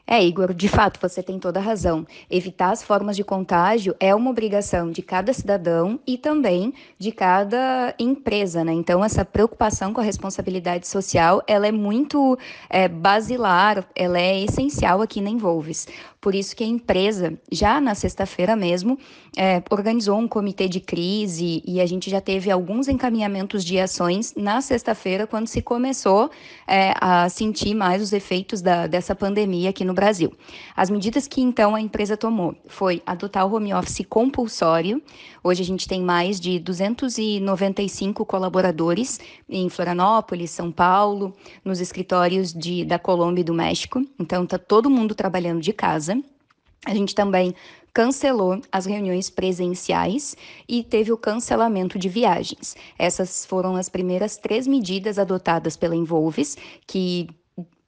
É, 0.05 0.22
Igor, 0.22 0.53
de 0.53 0.67
fato, 0.67 1.00
você 1.01 1.24
tem 1.24 1.39
toda 1.39 1.60
a 1.60 1.63
razão. 1.63 2.05
Evitar 2.29 2.72
as 2.72 2.83
formas 2.83 3.15
de 3.15 3.24
contágio 3.24 3.95
é 4.01 4.13
uma 4.13 4.29
obrigação 4.29 4.91
de 4.91 5.01
cada 5.01 5.31
cidadão 5.31 5.98
e 6.05 6.17
também 6.17 6.74
de 7.00 7.10
cada 7.12 7.95
empresa, 7.98 8.65
né? 8.65 8.74
Então, 8.74 9.03
essa 9.03 9.24
preocupação 9.24 9.93
com 9.93 10.01
a 10.01 10.03
responsabilidade 10.03 10.88
social, 10.88 11.41
ela 11.48 11.67
é 11.67 11.72
muito 11.72 12.38
é, 12.69 12.89
basilar, 12.89 13.88
ela 13.95 14.19
é 14.19 14.43
essencial 14.43 15.01
aqui 15.01 15.22
na 15.22 15.29
Envolves. 15.29 15.88
Por 16.24 16.34
isso 16.34 16.56
que 16.56 16.63
a 16.63 16.68
empresa, 16.68 17.38
já 17.51 17.82
na 17.82 17.94
sexta-feira 17.94 18.56
mesmo, 18.56 18.98
é, 19.36 19.62
organizou 19.70 20.18
um 20.18 20.25
comitê 20.25 20.70
de 20.70 20.80
crise 20.80 21.62
e 21.68 21.82
a 21.82 21.86
gente 21.86 22.10
já 22.10 22.22
teve 22.22 22.50
alguns 22.50 22.88
encaminhamentos 22.88 23.62
de 23.65 23.77
ações 23.77 24.34
na 24.34 24.62
sexta-feira, 24.62 25.27
quando 25.27 25.48
se 25.48 25.62
começou 25.62 26.32
é, 26.65 26.94
a 27.01 27.27
sentir 27.27 27.75
mais 27.75 28.01
os 28.01 28.13
efeitos 28.13 28.62
da, 28.62 28.88
dessa 28.88 29.13
pandemia 29.13 29.70
aqui 29.70 29.84
no 29.84 29.94
Brasil. 29.94 30.32
As 30.77 30.89
medidas 30.89 31.27
que 31.27 31.42
então 31.42 31.75
a 31.75 31.82
empresa 31.82 32.15
tomou 32.15 32.56
foi 32.68 33.03
adotar 33.06 33.46
o 33.46 33.53
home 33.53 33.74
office 33.74 34.06
compulsório. 34.08 35.03
Hoje 35.43 35.62
a 35.62 35.65
gente 35.65 35.89
tem 35.89 36.01
mais 36.01 36.39
de 36.39 36.57
295 36.57 38.25
colaboradores 38.25 39.19
em 39.50 39.67
Florianópolis, 39.67 40.51
São 40.51 40.71
Paulo, 40.71 41.35
nos 41.65 41.81
escritórios 41.81 42.53
de, 42.53 42.85
da 42.85 42.97
Colômbia 42.97 43.41
e 43.41 43.43
do 43.43 43.53
México. 43.53 44.01
Então, 44.17 44.45
está 44.45 44.57
todo 44.57 44.89
mundo 44.89 45.13
trabalhando 45.13 45.59
de 45.59 45.73
casa. 45.73 46.17
A 46.85 46.95
gente 46.95 47.13
também 47.13 47.53
cancelou 47.93 48.62
as 48.71 48.85
reuniões 48.85 49.29
presenciais 49.29 50.35
e 50.67 50.81
teve 50.81 51.12
o 51.12 51.17
cancelamento 51.17 52.00
de 52.00 52.07
viagens. 52.07 52.75
Essas 52.97 53.45
foram 53.45 53.75
as 53.75 53.89
primeiras 53.89 54.38
três 54.38 54.65
medidas 54.65 55.19
adotadas 55.19 55.75
pela 55.75 55.95
Envolves, 55.95 56.57
que 56.88 57.27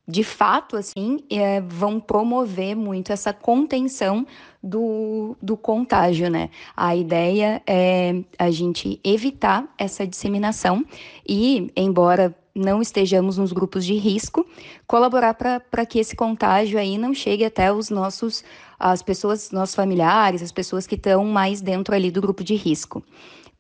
de 0.07 0.23
fato, 0.23 0.77
assim, 0.77 1.19
é, 1.29 1.61
vão 1.61 1.99
promover 1.99 2.75
muito 2.75 3.11
essa 3.11 3.33
contenção 3.33 4.25
do, 4.61 5.35
do 5.41 5.57
contágio, 5.57 6.29
né? 6.29 6.49
A 6.75 6.95
ideia 6.95 7.61
é 7.65 8.23
a 8.37 8.51
gente 8.51 8.99
evitar 9.03 9.67
essa 9.77 10.05
disseminação 10.05 10.85
e, 11.27 11.71
embora 11.75 12.35
não 12.55 12.81
estejamos 12.81 13.37
nos 13.37 13.51
grupos 13.51 13.85
de 13.85 13.95
risco, 13.95 14.47
colaborar 14.87 15.33
para 15.33 15.85
que 15.85 15.99
esse 15.99 16.15
contágio 16.15 16.79
aí 16.79 16.97
não 16.97 17.13
chegue 17.13 17.43
até 17.43 17.71
os 17.71 17.89
nossos, 17.89 18.45
as 18.79 19.03
pessoas, 19.03 19.51
nossos 19.51 19.75
familiares, 19.75 20.41
as 20.41 20.53
pessoas 20.53 20.87
que 20.87 20.95
estão 20.95 21.25
mais 21.25 21.61
dentro 21.61 21.93
ali 21.93 22.09
do 22.09 22.21
grupo 22.21 22.43
de 22.43 22.55
risco. 22.55 23.03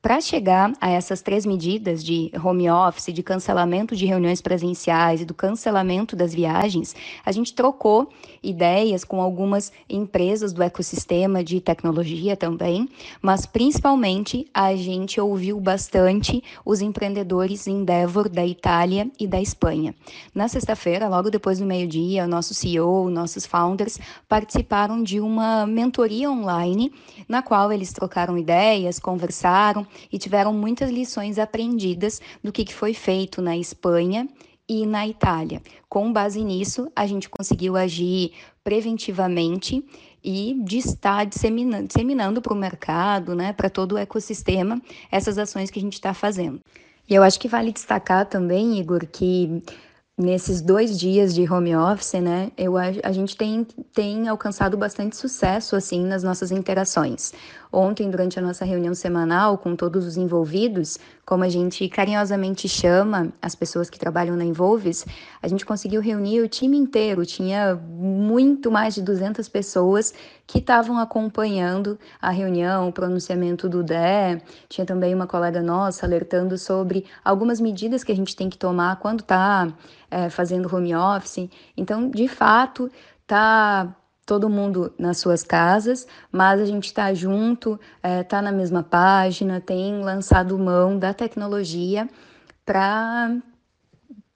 Para 0.05 0.21
chegar 0.21 0.71
a 0.79 0.91
essas 0.91 1.23
três 1.23 1.47
medidas 1.47 2.03
de 2.03 2.31
home 2.43 2.69
office, 2.69 3.11
de 3.11 3.23
cancelamento 3.23 3.95
de 3.95 4.05
reuniões 4.05 4.39
presenciais 4.39 5.21
e 5.21 5.25
do 5.25 5.33
cancelamento 5.33 6.15
das 6.15 6.31
viagens, 6.31 6.95
a 7.25 7.31
gente 7.31 7.55
trocou 7.55 8.07
ideias 8.43 9.03
com 9.03 9.19
algumas 9.19 9.71
empresas 9.89 10.53
do 10.53 10.61
ecossistema 10.61 11.43
de 11.43 11.59
tecnologia 11.59 12.37
também, 12.37 12.87
mas 13.19 13.47
principalmente 13.47 14.47
a 14.53 14.75
gente 14.75 15.19
ouviu 15.19 15.59
bastante 15.59 16.43
os 16.63 16.81
empreendedores 16.81 17.65
Endeavor 17.65 18.29
da 18.29 18.45
Itália 18.45 19.09
e 19.19 19.25
da 19.25 19.41
Espanha. 19.41 19.95
Na 20.35 20.47
sexta-feira, 20.47 21.09
logo 21.09 21.31
depois 21.31 21.57
do 21.57 21.65
meio-dia, 21.65 22.25
o 22.25 22.27
nosso 22.27 22.53
CEO, 22.53 23.09
nossos 23.09 23.47
founders 23.47 23.97
participaram 24.29 25.01
de 25.01 25.19
uma 25.19 25.65
mentoria 25.65 26.29
online 26.29 26.93
na 27.27 27.41
qual 27.41 27.71
eles 27.71 27.91
trocaram 27.91 28.37
ideias, 28.37 28.99
conversaram 28.99 29.87
e 30.11 30.17
tiveram 30.17 30.53
muitas 30.53 30.89
lições 30.89 31.37
aprendidas 31.39 32.21
do 32.43 32.51
que 32.51 32.73
foi 32.73 32.93
feito 32.93 33.41
na 33.41 33.57
Espanha 33.57 34.27
e 34.67 34.85
na 34.85 35.07
Itália. 35.07 35.61
Com 35.87 36.11
base 36.11 36.43
nisso, 36.43 36.91
a 36.95 37.05
gente 37.05 37.29
conseguiu 37.29 37.75
agir 37.75 38.33
preventivamente 38.63 39.85
e 40.23 40.59
de 40.63 40.79
estar 40.79 41.23
disseminando, 41.25 41.87
disseminando 41.87 42.41
para 42.41 42.53
o 42.53 42.57
mercado, 42.57 43.35
né, 43.35 43.53
para 43.53 43.69
todo 43.69 43.93
o 43.93 43.97
ecossistema, 43.97 44.81
essas 45.11 45.37
ações 45.37 45.69
que 45.69 45.77
a 45.77 45.81
gente 45.81 45.93
está 45.93 46.13
fazendo. 46.13 46.59
E 47.07 47.13
eu 47.13 47.21
acho 47.21 47.39
que 47.39 47.47
vale 47.47 47.71
destacar 47.71 48.25
também, 48.25 48.79
Igor, 48.79 49.05
que 49.05 49.61
nesses 50.17 50.61
dois 50.61 50.97
dias 50.97 51.35
de 51.35 51.51
home 51.51 51.75
office, 51.75 52.13
né, 52.13 52.51
eu, 52.57 52.75
a, 52.77 52.85
a 53.03 53.11
gente 53.11 53.37
tem, 53.37 53.67
tem 53.93 54.27
alcançado 54.27 54.75
bastante 54.75 55.15
sucesso, 55.15 55.75
assim, 55.75 56.03
nas 56.03 56.23
nossas 56.23 56.51
interações. 56.51 57.31
Ontem, 57.77 58.09
durante 58.09 58.39
a 58.39 58.41
nossa 58.41 58.63
reunião 58.63 58.95
semanal 58.95 59.57
com 59.57 59.75
todos 59.75 60.05
os 60.05 60.15
envolvidos, 60.15 60.97
como 61.25 61.43
a 61.43 61.49
gente 61.49 61.89
carinhosamente 61.89 62.69
chama 62.69 63.33
as 63.41 63.53
pessoas 63.53 63.89
que 63.89 63.99
trabalham 63.99 64.37
na 64.37 64.45
Envolves, 64.45 65.05
a 65.43 65.47
gente 65.49 65.65
conseguiu 65.65 65.99
reunir 65.99 66.39
o 66.39 66.47
time 66.47 66.77
inteiro, 66.77 67.25
tinha 67.25 67.75
muito 67.75 68.71
mais 68.71 68.95
de 68.95 69.01
200 69.01 69.49
pessoas 69.49 70.13
que 70.47 70.59
estavam 70.59 70.97
acompanhando 70.97 71.99
a 72.21 72.29
reunião, 72.29 72.87
o 72.87 72.93
pronunciamento 72.93 73.67
do 73.67 73.83
DE, 73.83 74.41
tinha 74.69 74.85
também 74.85 75.13
uma 75.13 75.27
colega 75.27 75.61
nossa 75.61 76.05
alertando 76.05 76.57
sobre 76.57 77.03
algumas 77.25 77.59
medidas 77.59 78.05
que 78.05 78.11
a 78.13 78.15
gente 78.15 78.37
tem 78.37 78.49
que 78.49 78.57
tomar 78.57 78.99
quando 79.01 79.19
está 79.19 79.67
é, 80.09 80.29
fazendo 80.29 80.73
home 80.73 80.95
office. 80.95 81.49
Então, 81.75 82.09
de 82.09 82.29
fato, 82.29 82.89
tá 83.27 83.93
todo 84.25 84.49
mundo 84.49 84.91
nas 84.97 85.17
suas 85.17 85.43
casas, 85.43 86.07
mas 86.31 86.59
a 86.59 86.65
gente 86.65 86.85
está 86.85 87.13
junto, 87.13 87.79
está 88.03 88.39
é, 88.39 88.41
na 88.41 88.51
mesma 88.51 88.81
página, 88.81 89.61
tem 89.61 90.01
lançado 90.01 90.57
mão 90.57 90.97
da 90.97 91.13
tecnologia 91.13 92.09
para 92.65 93.37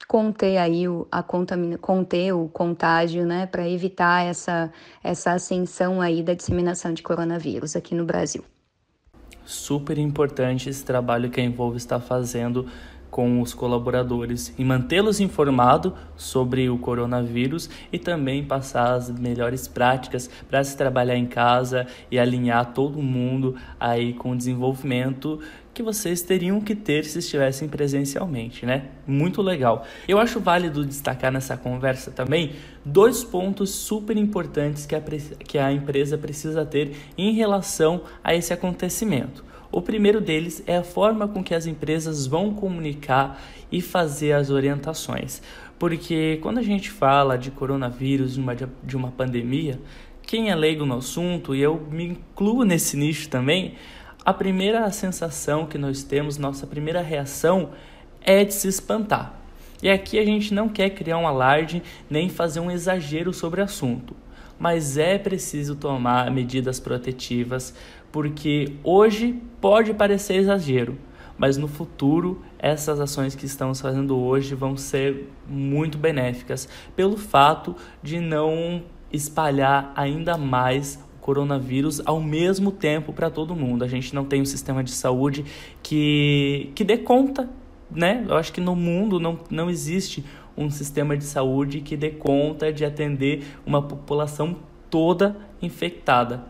conter 0.06 0.58
aí 0.58 0.88
o, 0.88 1.06
a 1.10 1.22
contamina, 1.22 1.76
conter 1.78 2.32
o 2.32 2.48
contágio, 2.48 3.26
né, 3.26 3.46
para 3.46 3.68
evitar 3.68 4.24
essa, 4.24 4.72
essa 5.02 5.32
ascensão 5.32 6.00
aí 6.00 6.22
da 6.22 6.34
disseminação 6.34 6.92
de 6.92 7.02
coronavírus 7.02 7.76
aqui 7.76 7.94
no 7.94 8.04
Brasil. 8.04 8.44
Super 9.44 9.98
importante 9.98 10.68
esse 10.68 10.84
trabalho 10.84 11.30
que 11.30 11.40
a 11.40 11.44
Envolve 11.44 11.76
está 11.76 11.98
fazendo 11.98 12.66
com 13.10 13.40
os 13.40 13.52
colaboradores 13.52 14.54
e 14.56 14.64
mantê-los 14.64 15.20
informados 15.20 15.92
sobre 16.16 16.70
o 16.70 16.78
coronavírus 16.78 17.68
e 17.92 17.98
também 17.98 18.44
passar 18.44 18.94
as 18.94 19.10
melhores 19.10 19.66
práticas 19.66 20.30
para 20.48 20.62
se 20.62 20.76
trabalhar 20.76 21.16
em 21.16 21.26
casa 21.26 21.86
e 22.10 22.18
alinhar 22.18 22.72
todo 22.72 23.02
mundo 23.02 23.56
aí 23.78 24.12
com 24.12 24.30
o 24.32 24.36
desenvolvimento 24.36 25.40
que 25.72 25.82
vocês 25.82 26.20
teriam 26.20 26.60
que 26.60 26.74
ter 26.74 27.04
se 27.04 27.20
estivessem 27.20 27.68
presencialmente, 27.68 28.66
né? 28.66 28.86
Muito 29.06 29.40
legal. 29.40 29.86
Eu 30.06 30.18
acho 30.18 30.40
válido 30.40 30.84
destacar 30.84 31.32
nessa 31.32 31.56
conversa 31.56 32.10
também 32.10 32.52
dois 32.84 33.22
pontos 33.22 33.70
super 33.70 34.16
importantes 34.16 34.84
que 34.84 34.94
a, 34.94 35.00
que 35.00 35.58
a 35.58 35.72
empresa 35.72 36.18
precisa 36.18 36.66
ter 36.66 36.96
em 37.16 37.32
relação 37.32 38.02
a 38.22 38.34
esse 38.34 38.52
acontecimento. 38.52 39.44
O 39.72 39.80
primeiro 39.80 40.20
deles 40.20 40.62
é 40.66 40.76
a 40.76 40.82
forma 40.82 41.28
com 41.28 41.44
que 41.44 41.54
as 41.54 41.64
empresas 41.64 42.26
vão 42.26 42.52
comunicar 42.52 43.40
e 43.70 43.80
fazer 43.80 44.32
as 44.32 44.50
orientações. 44.50 45.40
Porque 45.78 46.38
quando 46.42 46.58
a 46.58 46.62
gente 46.62 46.90
fala 46.90 47.38
de 47.38 47.52
coronavírus, 47.52 48.34
de 48.34 48.40
uma, 48.40 48.54
de 48.54 48.96
uma 48.96 49.12
pandemia, 49.12 49.80
quem 50.22 50.50
é 50.50 50.54
leigo 50.54 50.84
no 50.84 50.96
assunto, 50.98 51.54
e 51.54 51.60
eu 51.60 51.80
me 51.90 52.04
incluo 52.04 52.64
nesse 52.64 52.96
nicho 52.96 53.28
também, 53.28 53.74
a 54.24 54.34
primeira 54.34 54.90
sensação 54.90 55.66
que 55.66 55.78
nós 55.78 56.02
temos, 56.02 56.36
nossa 56.36 56.66
primeira 56.66 57.00
reação 57.00 57.70
é 58.20 58.44
de 58.44 58.52
se 58.52 58.68
espantar. 58.68 59.40
E 59.82 59.88
aqui 59.88 60.18
a 60.18 60.24
gente 60.24 60.52
não 60.52 60.68
quer 60.68 60.90
criar 60.90 61.16
um 61.16 61.26
alarde 61.26 61.82
nem 62.08 62.28
fazer 62.28 62.60
um 62.60 62.70
exagero 62.70 63.32
sobre 63.32 63.60
o 63.60 63.64
assunto, 63.64 64.14
mas 64.58 64.98
é 64.98 65.16
preciso 65.16 65.74
tomar 65.74 66.30
medidas 66.30 66.78
protetivas, 66.78 67.74
porque 68.12 68.72
hoje 68.82 69.40
pode 69.60 69.94
parecer 69.94 70.36
exagero, 70.36 70.96
mas 71.38 71.56
no 71.56 71.68
futuro 71.68 72.42
essas 72.58 73.00
ações 73.00 73.34
que 73.34 73.46
estamos 73.46 73.80
fazendo 73.80 74.18
hoje 74.18 74.54
vão 74.54 74.76
ser 74.76 75.28
muito 75.48 75.96
benéficas 75.96 76.68
pelo 76.94 77.16
fato 77.16 77.74
de 78.02 78.20
não 78.20 78.82
espalhar 79.12 79.92
ainda 79.96 80.36
mais 80.36 81.02
o 81.16 81.20
coronavírus 81.20 82.00
ao 82.04 82.20
mesmo 82.20 82.70
tempo 82.70 83.12
para 83.12 83.30
todo 83.30 83.56
mundo. 83.56 83.84
A 83.84 83.88
gente 83.88 84.14
não 84.14 84.24
tem 84.24 84.42
um 84.42 84.46
sistema 84.46 84.84
de 84.84 84.90
saúde 84.90 85.44
que, 85.82 86.70
que 86.74 86.84
dê 86.84 86.98
conta 86.98 87.48
né? 87.90 88.24
Eu 88.28 88.36
acho 88.36 88.52
que 88.52 88.60
no 88.60 88.76
mundo 88.76 89.18
não, 89.18 89.38
não 89.50 89.68
existe 89.68 90.24
um 90.56 90.70
sistema 90.70 91.16
de 91.16 91.24
saúde 91.24 91.80
que 91.80 91.96
dê 91.96 92.10
conta 92.10 92.72
de 92.72 92.84
atender 92.84 93.44
uma 93.66 93.82
população 93.82 94.56
toda 94.88 95.36
infectada. 95.60 96.44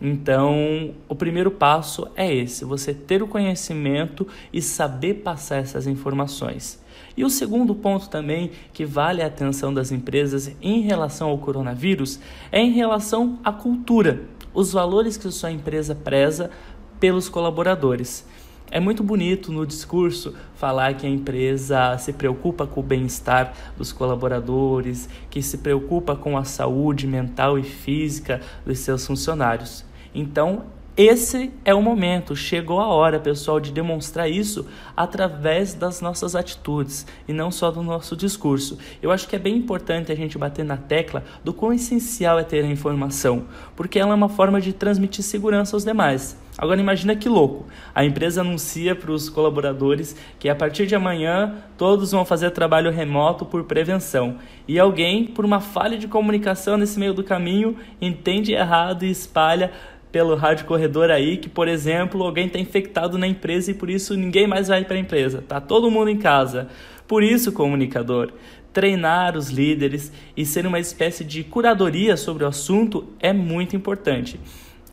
Então, 0.00 0.94
o 1.08 1.14
primeiro 1.14 1.50
passo 1.50 2.08
é 2.16 2.34
esse: 2.34 2.64
você 2.64 2.94
ter 2.94 3.22
o 3.22 3.28
conhecimento 3.28 4.26
e 4.52 4.62
saber 4.62 5.14
passar 5.14 5.56
essas 5.56 5.86
informações. 5.86 6.82
E 7.16 7.24
o 7.24 7.30
segundo 7.30 7.74
ponto 7.74 8.08
também 8.08 8.50
que 8.72 8.84
vale 8.86 9.22
a 9.22 9.26
atenção 9.26 9.74
das 9.74 9.92
empresas 9.92 10.50
em 10.62 10.80
relação 10.80 11.28
ao 11.28 11.38
coronavírus 11.38 12.18
é 12.50 12.60
em 12.60 12.72
relação 12.72 13.38
à 13.44 13.52
cultura, 13.52 14.22
os 14.54 14.72
valores 14.72 15.16
que 15.16 15.30
sua 15.30 15.50
empresa 15.50 15.94
preza 15.94 16.50
pelos 16.98 17.28
colaboradores. 17.28 18.26
É 18.72 18.78
muito 18.78 19.02
bonito 19.02 19.50
no 19.50 19.66
discurso 19.66 20.32
falar 20.54 20.94
que 20.94 21.04
a 21.04 21.10
empresa 21.10 21.98
se 21.98 22.12
preocupa 22.12 22.68
com 22.68 22.78
o 22.78 22.84
bem-estar 22.84 23.52
dos 23.76 23.90
colaboradores, 23.90 25.08
que 25.28 25.42
se 25.42 25.58
preocupa 25.58 26.14
com 26.14 26.38
a 26.38 26.44
saúde 26.44 27.04
mental 27.04 27.58
e 27.58 27.64
física 27.64 28.40
dos 28.64 28.78
seus 28.78 29.04
funcionários. 29.04 29.89
Então, 30.14 30.64
esse 30.96 31.50
é 31.64 31.72
o 31.72 31.80
momento, 31.80 32.36
chegou 32.36 32.78
a 32.78 32.86
hora, 32.86 33.18
pessoal, 33.18 33.58
de 33.58 33.72
demonstrar 33.72 34.30
isso 34.30 34.66
através 34.94 35.72
das 35.72 36.02
nossas 36.02 36.36
atitudes 36.36 37.06
e 37.26 37.32
não 37.32 37.50
só 37.50 37.70
do 37.70 37.82
nosso 37.82 38.14
discurso. 38.14 38.76
Eu 39.00 39.10
acho 39.10 39.26
que 39.26 39.34
é 39.34 39.38
bem 39.38 39.56
importante 39.56 40.12
a 40.12 40.14
gente 40.14 40.36
bater 40.36 40.62
na 40.62 40.76
tecla 40.76 41.24
do 41.42 41.54
quão 41.54 41.72
essencial 41.72 42.38
é 42.38 42.44
ter 42.44 42.64
a 42.64 42.68
informação, 42.68 43.46
porque 43.74 43.98
ela 43.98 44.10
é 44.10 44.14
uma 44.14 44.28
forma 44.28 44.60
de 44.60 44.74
transmitir 44.74 45.24
segurança 45.24 45.74
aos 45.74 45.84
demais. 45.84 46.36
Agora 46.58 46.78
imagina 46.78 47.16
que 47.16 47.30
louco. 47.30 47.64
A 47.94 48.04
empresa 48.04 48.42
anuncia 48.42 48.94
para 48.94 49.12
os 49.12 49.30
colaboradores 49.30 50.14
que 50.38 50.50
a 50.50 50.54
partir 50.54 50.86
de 50.86 50.94
amanhã 50.94 51.54
todos 51.78 52.10
vão 52.10 52.26
fazer 52.26 52.50
trabalho 52.50 52.90
remoto 52.90 53.46
por 53.46 53.64
prevenção. 53.64 54.36
E 54.68 54.78
alguém, 54.78 55.24
por 55.24 55.46
uma 55.46 55.60
falha 55.60 55.96
de 55.96 56.06
comunicação 56.06 56.76
nesse 56.76 56.98
meio 56.98 57.14
do 57.14 57.24
caminho, 57.24 57.76
entende 58.02 58.52
errado 58.52 59.04
e 59.06 59.10
espalha 59.10 59.72
pelo 60.10 60.34
rádio 60.34 60.66
corredor 60.66 61.10
aí 61.10 61.36
que, 61.36 61.48
por 61.48 61.68
exemplo, 61.68 62.22
alguém 62.22 62.46
está 62.46 62.58
infectado 62.58 63.16
na 63.16 63.26
empresa 63.26 63.70
e 63.70 63.74
por 63.74 63.88
isso 63.88 64.16
ninguém 64.16 64.46
mais 64.46 64.68
vai 64.68 64.84
para 64.84 64.96
a 64.96 65.00
empresa. 65.00 65.44
Tá 65.46 65.60
todo 65.60 65.90
mundo 65.90 66.10
em 66.10 66.18
casa. 66.18 66.68
Por 67.06 67.22
isso, 67.22 67.52
comunicador, 67.52 68.32
treinar 68.72 69.36
os 69.36 69.50
líderes 69.50 70.12
e 70.36 70.44
ser 70.44 70.66
uma 70.66 70.78
espécie 70.78 71.24
de 71.24 71.42
curadoria 71.42 72.16
sobre 72.16 72.44
o 72.44 72.46
assunto 72.46 73.08
é 73.18 73.32
muito 73.32 73.74
importante. 73.74 74.38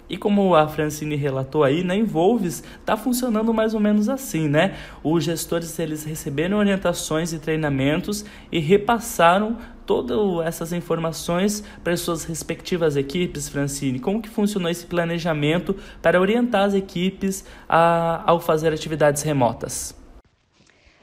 E 0.10 0.16
como 0.16 0.56
a 0.56 0.68
Francine 0.68 1.16
relatou 1.16 1.64
aí, 1.64 1.84
na 1.84 1.96
Envolves 1.96 2.64
está 2.80 2.96
funcionando 2.96 3.54
mais 3.54 3.74
ou 3.74 3.80
menos 3.80 4.08
assim, 4.08 4.48
né? 4.48 4.76
Os 5.04 5.24
gestores 5.24 5.78
eles 5.80 6.06
receberam 6.06 6.58
orientações 6.58 7.34
e 7.34 7.40
treinamentos 7.40 8.24
e 8.50 8.60
repassaram 8.60 9.58
todas 9.88 10.46
essas 10.46 10.74
informações 10.74 11.64
para 11.84 11.94
as 11.94 12.02
suas 12.02 12.26
respectivas 12.26 12.98
equipes, 12.98 13.48
Francine. 13.48 13.98
Como 13.98 14.22
que 14.22 14.30
funcionou 14.30 14.70
esse 14.70 14.86
planejamento 14.86 15.76
para 16.02 16.20
orientar 16.20 16.66
as 16.66 16.74
equipes 16.74 17.46
a, 17.68 18.22
ao 18.30 18.40
fazer 18.40 18.74
atividades 18.74 19.24
remotas? 19.24 19.96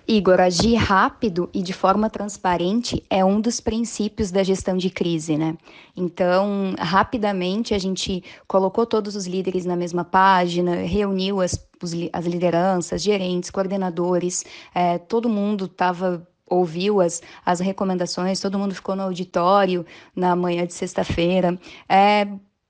Igor, 0.06 0.38
agir 0.38 0.74
rápido 0.74 1.48
e 1.54 1.62
de 1.62 1.72
forma 1.72 2.10
transparente 2.10 3.02
é 3.08 3.24
um 3.24 3.40
dos 3.40 3.58
princípios 3.58 4.30
da 4.30 4.42
gestão 4.42 4.76
de 4.76 4.90
crise, 4.90 5.38
né? 5.38 5.56
Então, 5.96 6.74
rapidamente 6.78 7.72
a 7.72 7.78
gente 7.78 8.22
colocou 8.46 8.84
todos 8.84 9.16
os 9.16 9.26
líderes 9.26 9.64
na 9.64 9.74
mesma 9.74 10.04
página, 10.04 10.74
reuniu 10.82 11.40
as, 11.40 11.58
as 12.12 12.26
lideranças, 12.26 13.02
gerentes, 13.02 13.50
coordenadores, 13.50 14.44
é, 14.74 14.98
todo 14.98 15.26
mundo 15.26 15.64
estava 15.64 16.28
ouviu 16.54 17.00
as, 17.00 17.22
as 17.44 17.60
recomendações, 17.60 18.40
todo 18.40 18.58
mundo 18.58 18.74
ficou 18.74 18.96
no 18.96 19.02
auditório 19.02 19.84
na 20.14 20.34
manhã 20.34 20.66
de 20.66 20.74
sexta-feira. 20.74 21.58
É, 21.88 22.26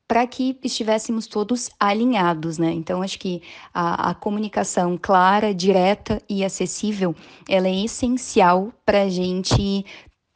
para 0.06 0.26
que 0.26 0.58
estivéssemos 0.62 1.26
todos 1.26 1.70
alinhados, 1.80 2.58
né? 2.58 2.70
Então, 2.70 3.02
acho 3.02 3.18
que 3.18 3.42
a, 3.72 4.10
a, 4.10 4.14
comunicação 4.14 4.98
clara, 5.00 5.54
direta 5.54 6.20
e 6.28 6.44
acessível, 6.44 7.14
ela 7.48 7.68
é 7.68 7.84
essencial 7.84 8.72
para 8.84 9.02
a 9.02 9.08
gente 9.08 9.84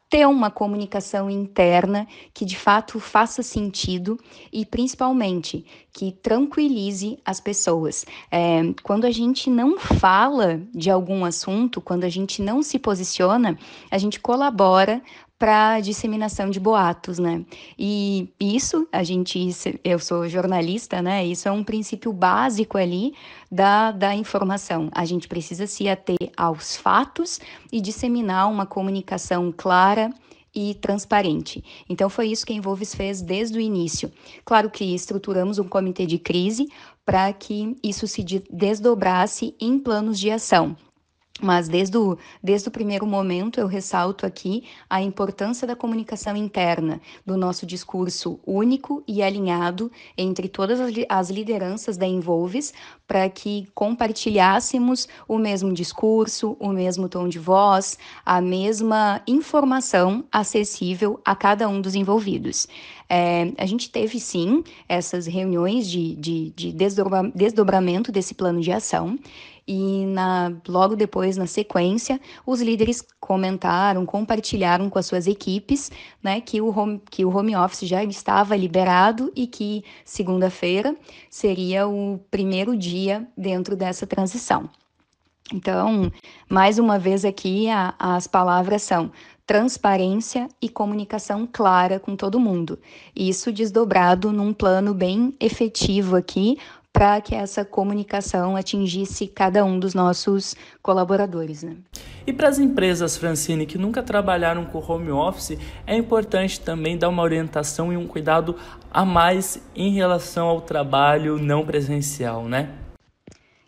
ter 0.09 0.25
uma 0.27 0.49
comunicação 0.49 1.29
interna 1.29 2.07
que 2.33 2.43
de 2.43 2.57
fato 2.57 2.99
faça 2.99 3.43
sentido 3.43 4.19
e 4.51 4.65
principalmente 4.65 5.63
que 5.93 6.11
tranquilize 6.11 7.19
as 7.23 7.39
pessoas. 7.39 8.05
É, 8.31 8.61
quando 8.81 9.05
a 9.05 9.11
gente 9.11 9.49
não 9.49 9.77
fala 9.77 10.61
de 10.73 10.89
algum 10.89 11.23
assunto, 11.23 11.79
quando 11.79 12.05
a 12.05 12.09
gente 12.09 12.41
não 12.41 12.63
se 12.63 12.79
posiciona, 12.79 13.57
a 13.91 13.97
gente 13.97 14.19
colabora 14.19 15.01
para 15.39 15.79
disseminação 15.79 16.49
de 16.49 16.59
boatos, 16.59 17.17
né? 17.17 17.45
E 17.77 18.27
isso, 18.37 18.85
a 18.91 19.03
gente, 19.03 19.39
eu 19.85 19.97
sou 19.97 20.27
jornalista, 20.27 21.01
né? 21.01 21.25
Isso 21.25 21.47
é 21.47 21.51
um 21.51 21.63
princípio 21.63 22.11
básico 22.11 22.77
ali 22.77 23.13
da, 23.49 23.91
da 23.91 24.13
informação. 24.13 24.89
A 24.91 25.05
gente 25.05 25.29
precisa 25.29 25.65
se 25.65 25.87
ater 25.87 26.17
aos 26.35 26.75
fatos 26.75 27.39
e 27.71 27.79
disseminar 27.79 28.51
uma 28.51 28.65
comunicação 28.65 29.53
clara 29.55 30.09
e 30.53 30.73
transparente. 30.75 31.63
Então 31.87 32.09
foi 32.09 32.27
isso 32.27 32.45
que 32.45 32.51
a 32.51 32.55
Envolves 32.55 32.93
fez 32.93 33.21
desde 33.21 33.57
o 33.57 33.61
início. 33.61 34.11
Claro 34.43 34.69
que 34.69 34.93
estruturamos 34.93 35.57
um 35.57 35.67
comitê 35.67 36.05
de 36.05 36.17
crise 36.17 36.67
para 37.05 37.31
que 37.31 37.77
isso 37.81 38.07
se 38.07 38.23
desdobrasse 38.23 39.55
em 39.59 39.79
planos 39.79 40.19
de 40.19 40.29
ação. 40.29 40.75
Mas 41.41 41.69
desde 41.69 41.97
o, 41.97 42.17
desde 42.43 42.67
o 42.67 42.71
primeiro 42.71 43.05
momento 43.05 43.59
eu 43.59 43.67
ressalto 43.67 44.25
aqui 44.25 44.63
a 44.89 45.01
importância 45.01 45.65
da 45.65 45.75
comunicação 45.75 46.35
interna, 46.35 46.99
do 47.25 47.37
nosso 47.37 47.65
discurso 47.65 48.39
único 48.45 49.03
e 49.07 49.23
alinhado 49.23 49.91
entre 50.17 50.49
todas 50.49 50.79
as 51.07 51.29
lideranças 51.29 51.97
da 51.97 52.05
Envolves, 52.05 52.73
para 53.07 53.29
que 53.29 53.67
compartilhássemos 53.73 55.07
o 55.27 55.37
mesmo 55.37 55.73
discurso, 55.73 56.57
o 56.59 56.69
mesmo 56.69 57.07
tom 57.07 57.27
de 57.27 57.39
voz, 57.39 57.97
a 58.25 58.41
mesma 58.41 59.21
informação 59.25 60.23
acessível 60.31 61.19
a 61.23 61.35
cada 61.35 61.67
um 61.67 61.81
dos 61.81 61.95
envolvidos. 61.95 62.67
É, 63.09 63.51
a 63.57 63.65
gente 63.65 63.89
teve 63.89 64.19
sim 64.19 64.63
essas 64.87 65.25
reuniões 65.25 65.89
de, 65.89 66.15
de, 66.15 66.51
de 66.51 66.75
desdobramento 67.33 68.11
desse 68.11 68.35
plano 68.35 68.61
de 68.61 68.71
ação 68.71 69.17
e 69.71 70.03
na, 70.07 70.51
logo 70.67 70.95
depois, 70.95 71.37
na 71.37 71.45
sequência, 71.45 72.19
os 72.43 72.59
líderes 72.59 73.03
comentaram, 73.19 74.03
compartilharam 74.03 74.89
com 74.89 74.97
as 74.97 75.05
suas 75.05 75.27
equipes 75.27 75.91
né, 76.23 76.41
que, 76.41 76.59
o 76.59 76.75
home, 76.75 76.99
que 77.11 77.23
o 77.23 77.29
home 77.29 77.55
office 77.55 77.87
já 77.87 78.03
estava 78.03 78.55
liberado 78.55 79.31
e 79.35 79.45
que 79.45 79.83
segunda-feira 80.03 80.95
seria 81.29 81.87
o 81.87 82.19
primeiro 82.31 82.75
dia 82.75 83.27
dentro 83.37 83.75
dessa 83.75 84.07
transição. 84.07 84.67
Então, 85.53 86.11
mais 86.49 86.79
uma 86.79 86.97
vez 86.97 87.23
aqui, 87.23 87.69
a, 87.69 87.93
as 87.99 88.25
palavras 88.25 88.81
são 88.81 89.11
transparência 89.49 90.47
e 90.61 90.69
comunicação 90.69 91.47
clara 91.51 91.99
com 91.99 92.15
todo 92.15 92.39
mundo. 92.39 92.77
Isso 93.15 93.51
desdobrado 93.51 94.31
num 94.31 94.53
plano 94.53 94.93
bem 94.93 95.35
efetivo 95.39 96.15
aqui, 96.15 96.59
para 96.99 97.21
que 97.21 97.33
essa 97.33 97.63
comunicação 97.63 98.57
atingisse 98.57 99.25
cada 99.25 99.63
um 99.63 99.79
dos 99.79 99.93
nossos 99.93 100.53
colaboradores. 100.81 101.63
Né? 101.63 101.77
E 102.27 102.33
para 102.33 102.49
as 102.49 102.59
empresas, 102.59 103.15
Francine, 103.15 103.65
que 103.65 103.77
nunca 103.77 104.03
trabalharam 104.03 104.65
com 104.65 104.79
home 104.79 105.09
office, 105.09 105.57
é 105.87 105.95
importante 105.95 106.59
também 106.59 106.97
dar 106.97 107.07
uma 107.07 107.23
orientação 107.23 107.93
e 107.93 107.95
um 107.95 108.05
cuidado 108.05 108.57
a 108.91 109.05
mais 109.05 109.65
em 109.73 109.93
relação 109.93 110.49
ao 110.49 110.59
trabalho 110.59 111.37
não 111.37 111.65
presencial, 111.65 112.43
né? 112.43 112.67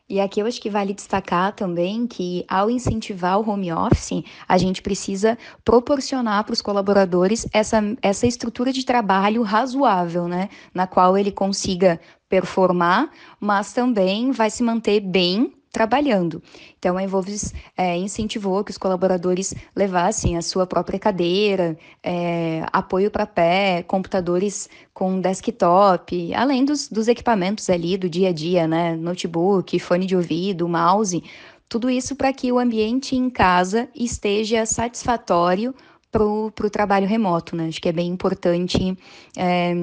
E 0.10 0.20
aqui 0.20 0.42
eu 0.42 0.46
acho 0.46 0.62
que 0.62 0.70
vale 0.70 0.94
destacar 0.94 1.56
também 1.56 2.06
que, 2.06 2.44
ao 2.50 2.70
incentivar 2.70 3.40
o 3.40 3.50
home 3.50 3.72
office, 3.72 4.26
a 4.46 4.58
gente 4.58 4.82
precisa 4.82 5.38
proporcionar 5.64 6.44
para 6.44 6.52
os 6.52 6.62
colaboradores 6.62 7.48
essa, 7.54 7.82
essa 8.02 8.28
estrutura 8.28 8.74
de 8.74 8.86
trabalho 8.86 9.42
razoável, 9.42 10.28
né? 10.28 10.50
Na 10.74 10.86
qual 10.86 11.18
ele 11.18 11.32
consiga 11.32 11.98
performar, 12.32 13.12
mas 13.38 13.74
também 13.74 14.32
vai 14.32 14.50
se 14.50 14.64
manter 14.64 15.02
bem 15.02 15.54
trabalhando. 15.70 16.42
Então, 16.78 16.98
a 16.98 17.04
Envolves 17.04 17.54
é, 17.78 17.98
incentivou 17.98 18.64
que 18.64 18.72
os 18.72 18.78
colaboradores 18.78 19.54
levassem 19.76 20.38
a 20.38 20.42
sua 20.42 20.66
própria 20.66 21.00
cadeira, 21.00 21.78
é, 22.04 22.66
apoio 22.72 23.12
para 23.12 23.26
pé, 23.26 23.84
computadores 23.84 24.70
com 24.94 25.20
desktop, 25.20 26.34
além 26.34 26.66
dos, 26.66 26.88
dos 26.90 27.08
equipamentos 27.08 27.70
ali 27.70 27.98
do 27.98 28.10
dia 28.10 28.30
a 28.30 28.34
dia, 28.34 28.68
né? 28.68 28.96
Notebook, 28.96 29.78
fone 29.80 30.06
de 30.06 30.16
ouvido, 30.16 30.68
mouse, 30.68 31.24
tudo 31.70 31.90
isso 31.90 32.16
para 32.16 32.34
que 32.34 32.52
o 32.52 32.60
ambiente 32.60 33.16
em 33.16 33.30
casa 33.30 33.88
esteja 33.96 34.66
satisfatório 34.66 35.74
para 36.12 36.26
o 36.26 36.52
trabalho 36.70 37.08
remoto, 37.08 37.56
né? 37.56 37.68
Acho 37.68 37.82
que 37.82 37.88
é 37.88 37.94
bem 37.94 38.10
importante 38.10 38.98
é, 39.38 39.74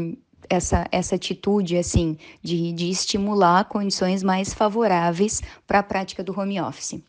essa, 0.49 0.87
essa 0.91 1.15
atitude 1.15 1.77
assim 1.77 2.17
de, 2.43 2.73
de 2.73 2.91
estimular 2.91 3.65
condições 3.65 4.23
mais 4.23 4.53
favoráveis 4.55 5.43
para 5.67 5.81
a 5.81 5.83
prática 5.83 6.23
do 6.23 6.39
home 6.39 6.61
office. 6.61 7.01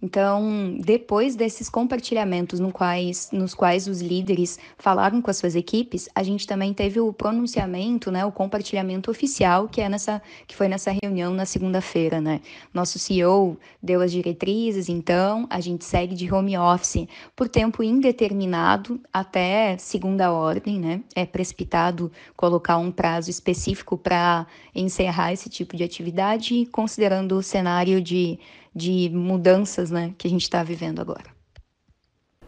Então, 0.00 0.76
depois 0.78 1.34
desses 1.34 1.68
compartilhamentos 1.68 2.60
no 2.60 2.72
quais, 2.72 3.30
nos 3.32 3.52
quais 3.52 3.88
os 3.88 4.00
líderes 4.00 4.56
falaram 4.76 5.20
com 5.20 5.28
as 5.28 5.38
suas 5.38 5.56
equipes, 5.56 6.08
a 6.14 6.22
gente 6.22 6.46
também 6.46 6.72
teve 6.72 7.00
o 7.00 7.12
pronunciamento, 7.12 8.08
né, 8.08 8.24
o 8.24 8.30
compartilhamento 8.30 9.10
oficial, 9.10 9.66
que 9.68 9.80
é 9.80 9.88
nessa 9.88 10.22
que 10.46 10.54
foi 10.54 10.68
nessa 10.68 10.92
reunião 11.02 11.34
na 11.34 11.44
segunda-feira, 11.44 12.20
né? 12.20 12.40
Nosso 12.72 12.96
CEO 12.98 13.58
deu 13.82 14.00
as 14.00 14.12
diretrizes, 14.12 14.88
então 14.88 15.46
a 15.50 15.60
gente 15.60 15.84
segue 15.84 16.14
de 16.14 16.32
home 16.32 16.56
office 16.56 17.08
por 17.34 17.48
tempo 17.48 17.82
indeterminado 17.82 19.00
até 19.12 19.76
segunda 19.78 20.30
ordem, 20.30 20.78
né? 20.78 21.02
É 21.14 21.26
precipitado 21.26 22.12
colocar 22.36 22.78
um 22.78 22.92
prazo 22.92 23.30
específico 23.30 23.98
para 23.98 24.46
encerrar 24.72 25.32
esse 25.32 25.48
tipo 25.48 25.76
de 25.76 25.82
atividade, 25.82 26.66
considerando 26.66 27.36
o 27.36 27.42
cenário 27.42 28.00
de 28.00 28.38
de 28.78 29.10
mudanças 29.12 29.90
né, 29.90 30.14
que 30.16 30.26
a 30.26 30.30
gente 30.30 30.42
está 30.42 30.62
vivendo 30.62 31.00
agora. 31.00 31.36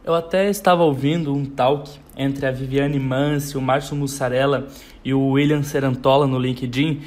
Eu 0.02 0.14
até 0.14 0.48
estava 0.48 0.82
ouvindo 0.82 1.34
um 1.34 1.44
talk 1.44 1.90
entre 2.16 2.46
a 2.46 2.50
Viviane 2.50 2.98
Mansi, 2.98 3.58
o 3.58 3.60
Márcio 3.60 3.94
Mussarella 3.94 4.68
e 5.04 5.12
o 5.12 5.32
William 5.32 5.62
Serantola 5.62 6.26
no 6.26 6.38
LinkedIn, 6.38 7.02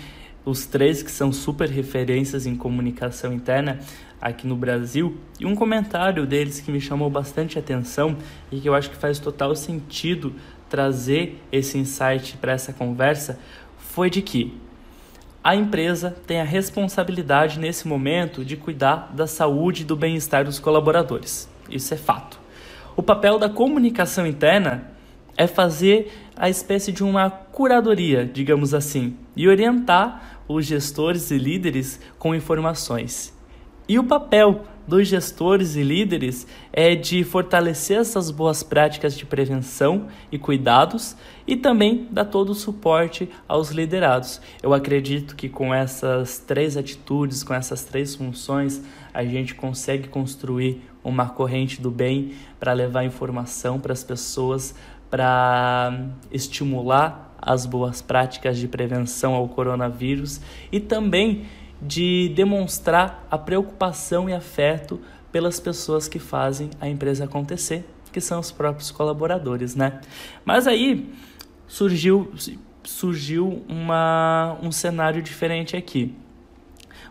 os 0.45 0.67
três 0.67 1.01
que 1.01 1.09
são 1.09 1.31
super 1.31 1.69
referências 1.69 2.45
em 2.45 2.55
comunicação 2.55 3.33
interna 3.33 3.79
aqui 4.21 4.45
no 4.45 4.55
Brasil, 4.55 5.17
e 5.39 5.45
um 5.45 5.55
comentário 5.55 6.25
deles 6.25 6.61
que 6.61 6.71
me 6.71 6.79
chamou 6.79 7.09
bastante 7.09 7.57
atenção 7.57 8.15
e 8.51 8.59
que 8.59 8.69
eu 8.69 8.75
acho 8.75 8.89
que 8.89 8.95
faz 8.95 9.19
total 9.19 9.55
sentido 9.55 10.33
trazer 10.69 11.41
esse 11.51 11.77
insight 11.77 12.37
para 12.37 12.53
essa 12.53 12.71
conversa 12.71 13.39
foi 13.77 14.09
de 14.09 14.21
que 14.21 14.53
a 15.43 15.55
empresa 15.55 16.15
tem 16.25 16.39
a 16.39 16.45
responsabilidade 16.45 17.59
nesse 17.59 17.85
momento 17.85 18.45
de 18.45 18.55
cuidar 18.55 19.11
da 19.13 19.27
saúde 19.27 19.81
e 19.81 19.85
do 19.85 19.95
bem-estar 19.95 20.45
dos 20.45 20.57
colaboradores. 20.57 21.49
Isso 21.69 21.93
é 21.93 21.97
fato. 21.97 22.39
O 22.95 23.03
papel 23.03 23.37
da 23.37 23.49
comunicação 23.49 24.25
interna 24.25 24.91
é 25.35 25.45
fazer 25.45 26.13
a 26.37 26.49
espécie 26.49 26.93
de 26.93 27.03
uma 27.03 27.29
curadoria, 27.29 28.25
digamos 28.25 28.73
assim, 28.73 29.17
e 29.35 29.47
orientar 29.47 30.39
os 30.47 30.65
gestores 30.65 31.29
e 31.29 31.37
líderes 31.37 31.99
com 32.17 32.33
informações. 32.33 33.37
E 33.87 33.99
o 33.99 34.03
papel 34.05 34.63
dos 34.87 35.07
gestores 35.07 35.75
e 35.75 35.83
líderes 35.83 36.45
é 36.71 36.95
de 36.95 37.23
fortalecer 37.23 37.99
essas 37.99 38.29
boas 38.29 38.63
práticas 38.63 39.17
de 39.17 39.25
prevenção 39.25 40.07
e 40.31 40.37
cuidados 40.37 41.15
e 41.47 41.55
também 41.55 42.07
dar 42.11 42.25
todo 42.25 42.49
o 42.51 42.55
suporte 42.55 43.29
aos 43.47 43.69
liderados. 43.69 44.41
Eu 44.61 44.73
acredito 44.73 45.35
que 45.35 45.49
com 45.49 45.73
essas 45.73 46.39
três 46.39 46.77
atitudes, 46.77 47.43
com 47.43 47.53
essas 47.53 47.83
três 47.83 48.15
funções, 48.15 48.81
a 49.13 49.23
gente 49.23 49.55
consegue 49.55 50.07
construir 50.07 50.81
uma 51.03 51.29
corrente 51.29 51.81
do 51.81 51.91
bem 51.91 52.33
para 52.59 52.73
levar 52.73 53.03
informação 53.03 53.79
para 53.79 53.93
as 53.93 54.03
pessoas, 54.03 54.73
para 55.09 56.07
estimular 56.31 57.35
as 57.45 57.65
boas 57.65 58.01
práticas 58.01 58.57
de 58.57 58.67
prevenção 58.67 59.33
ao 59.33 59.49
coronavírus 59.49 60.39
e 60.71 60.79
também 60.79 61.45
de 61.85 62.29
demonstrar 62.35 63.27
a 63.29 63.37
preocupação 63.37 64.29
e 64.29 64.33
afeto 64.33 64.99
pelas 65.31 65.59
pessoas 65.59 66.07
que 66.07 66.19
fazem 66.19 66.69
a 66.79 66.87
empresa 66.87 67.25
acontecer, 67.25 67.85
que 68.11 68.21
são 68.21 68.39
os 68.39 68.51
próprios 68.51 68.91
colaboradores, 68.91 69.75
né? 69.75 69.99
Mas 70.45 70.67
aí 70.67 71.11
surgiu 71.67 72.31
surgiu 72.83 73.63
uma, 73.67 74.57
um 74.61 74.71
cenário 74.71 75.21
diferente 75.21 75.75
aqui. 75.75 76.13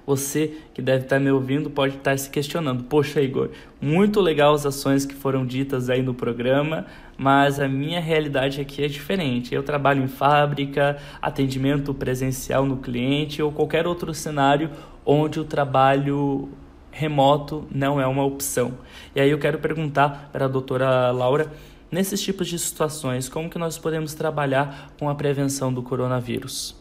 Você 0.05 0.59
que 0.75 0.83
deve 0.83 1.05
estar 1.05 1.21
me 1.21 1.31
ouvindo 1.31 1.71
pode 1.71 1.97
estar 1.97 2.19
se 2.19 2.29
questionando: 2.29 2.85
Poxa, 2.85 3.21
Igor, 3.21 3.51
muito 3.81 4.21
legal 4.21 4.53
as 4.53 4.67
ações 4.67 5.07
que 5.07 5.15
foram 5.15 5.47
ditas 5.47 5.89
aí 5.89 6.03
no 6.03 6.13
programa, 6.13 6.87
mas 7.23 7.61
a 7.61 7.69
minha 7.69 8.01
realidade 8.01 8.61
aqui 8.61 8.83
é 8.83 8.89
diferente. 8.89 9.55
Eu 9.55 9.63
trabalho 9.63 10.03
em 10.03 10.09
fábrica, 10.09 10.99
atendimento 11.23 11.95
presencial 11.95 12.67
no 12.67 12.79
cliente 12.79 13.41
ou 13.41 13.53
qualquer 13.53 13.87
outro 13.87 14.13
cenário 14.13 14.69
onde 15.07 15.39
o 15.39 15.45
trabalho 15.45 16.49
remoto 16.91 17.65
não 17.71 18.01
é 18.01 18.07
uma 18.09 18.25
opção. 18.25 18.77
E 19.15 19.21
aí 19.21 19.31
eu 19.31 19.39
quero 19.39 19.61
perguntar 19.61 20.31
para 20.33 20.47
a 20.47 20.49
doutora 20.49 21.13
Laura, 21.13 21.53
nesses 21.93 22.21
tipos 22.21 22.49
de 22.49 22.59
situações, 22.59 23.29
como 23.29 23.49
que 23.49 23.57
nós 23.57 23.79
podemos 23.79 24.15
trabalhar 24.15 24.91
com 24.99 25.09
a 25.09 25.15
prevenção 25.15 25.73
do 25.73 25.81
coronavírus? 25.81 26.77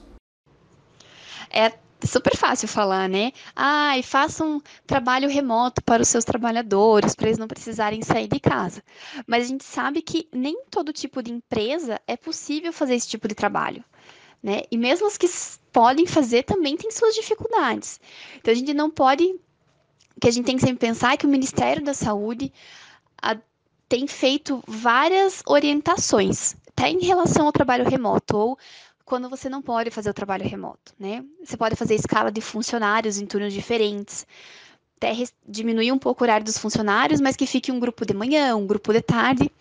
É 1.52 1.72
super 2.08 2.36
fácil 2.36 2.68
falar, 2.68 3.08
né? 3.08 3.32
Ah, 3.56 3.98
e 3.98 4.04
faça 4.04 4.44
um 4.44 4.62
trabalho 4.86 5.30
remoto 5.30 5.84
para 5.84 6.02
os 6.02 6.08
seus 6.08 6.26
trabalhadores, 6.26 7.16
para 7.16 7.28
eles 7.28 7.38
não 7.38 7.48
precisarem 7.48 8.02
sair 8.02 8.28
de 8.28 8.40
casa. 8.40 8.84
Mas 9.28 9.46
a 9.46 9.48
gente 9.48 9.64
sabe 9.64 10.02
que 10.02 10.28
nem 10.32 10.64
todo 10.70 10.94
tipo 10.94 11.22
de 11.22 11.32
empresa 11.32 12.00
é 12.08 12.18
possível 12.18 12.74
fazer 12.74 12.96
esse 12.96 13.08
tipo 13.08 13.28
de 13.28 13.36
trabalho. 13.36 13.84
Né? 14.42 14.64
E 14.72 14.78
mesmo 14.78 15.08
as 15.08 15.18
que 15.18 15.28
podem 15.72 16.06
fazer 16.06 16.44
também 16.44 16.76
têm 16.76 16.92
suas 16.92 17.14
dificuldades. 17.14 18.00
Então 18.38 18.52
a 18.52 18.56
gente 18.56 18.74
não 18.74 18.90
pode. 18.90 19.24
O 19.24 20.20
que 20.20 20.28
a 20.28 20.32
gente 20.32 20.46
tem 20.46 20.56
que 20.56 20.62
sempre 20.62 20.88
pensar 20.88 21.14
é 21.14 21.18
que 21.18 21.26
o 21.26 21.30
Ministério 21.30 21.84
da 21.84 21.94
Saúde 21.94 22.52
a, 23.22 23.38
tem 23.88 24.08
feito 24.08 24.64
várias 24.68 25.44
orientações, 25.46 26.56
até 26.70 26.90
em 26.90 27.04
relação 27.04 27.46
ao 27.46 27.52
trabalho 27.52 27.88
remoto, 27.88 28.36
ou 28.38 28.58
quando 29.12 29.30
você 29.30 29.50
não 29.50 29.62
pode 29.62 29.92
fazer 29.92 30.10
o 30.10 30.14
trabalho 30.14 30.48
remoto, 30.48 30.94
né? 30.98 31.22
Você 31.44 31.58
pode 31.58 31.76
fazer 31.76 31.96
escala 31.96 32.32
de 32.32 32.40
funcionários 32.40 33.20
em 33.20 33.26
turnos 33.26 33.52
diferentes, 33.52 34.26
até 34.96 35.12
diminuir 35.46 35.92
um 35.92 36.00
pouco 36.00 36.24
o 36.24 36.26
horário 36.26 36.46
dos 36.46 36.58
funcionários, 36.58 37.20
mas 37.20 37.36
que 37.36 37.46
fique 37.46 37.74
um 37.74 37.78
grupo 37.78 38.06
de 38.06 38.14
manhã, 38.14 38.56
um 38.56 38.66
grupo 38.66 38.94
de 38.94 39.02
tarde, 39.02 39.52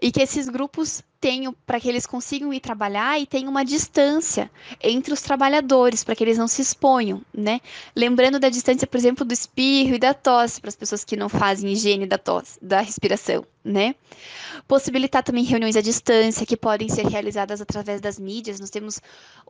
e 0.00 0.12
que 0.12 0.22
esses 0.22 0.48
grupos 0.48 1.02
tenham, 1.20 1.54
para 1.66 1.80
que 1.80 1.88
eles 1.88 2.06
consigam 2.06 2.52
ir 2.52 2.60
trabalhar 2.60 3.20
e 3.20 3.26
tenham 3.26 3.50
uma 3.50 3.64
distância 3.64 4.50
entre 4.80 5.12
os 5.12 5.20
trabalhadores, 5.20 6.04
para 6.04 6.14
que 6.14 6.22
eles 6.22 6.38
não 6.38 6.46
se 6.46 6.62
exponham, 6.62 7.22
né? 7.34 7.60
Lembrando 7.94 8.38
da 8.38 8.48
distância, 8.48 8.86
por 8.86 8.96
exemplo, 8.96 9.24
do 9.24 9.32
espirro 9.32 9.94
e 9.94 9.98
da 9.98 10.14
tosse, 10.14 10.60
para 10.60 10.68
as 10.68 10.76
pessoas 10.76 11.04
que 11.04 11.16
não 11.16 11.28
fazem 11.28 11.72
higiene 11.72 12.06
da 12.06 12.18
tosse, 12.18 12.58
da 12.62 12.80
respiração, 12.80 13.44
né? 13.64 13.94
Possibilitar 14.66 15.22
também 15.22 15.44
reuniões 15.44 15.76
à 15.76 15.80
distância, 15.80 16.46
que 16.46 16.56
podem 16.56 16.88
ser 16.88 17.06
realizadas 17.06 17.60
através 17.60 18.00
das 18.00 18.18
mídias. 18.18 18.60
Nós 18.60 18.70
temos, 18.70 19.00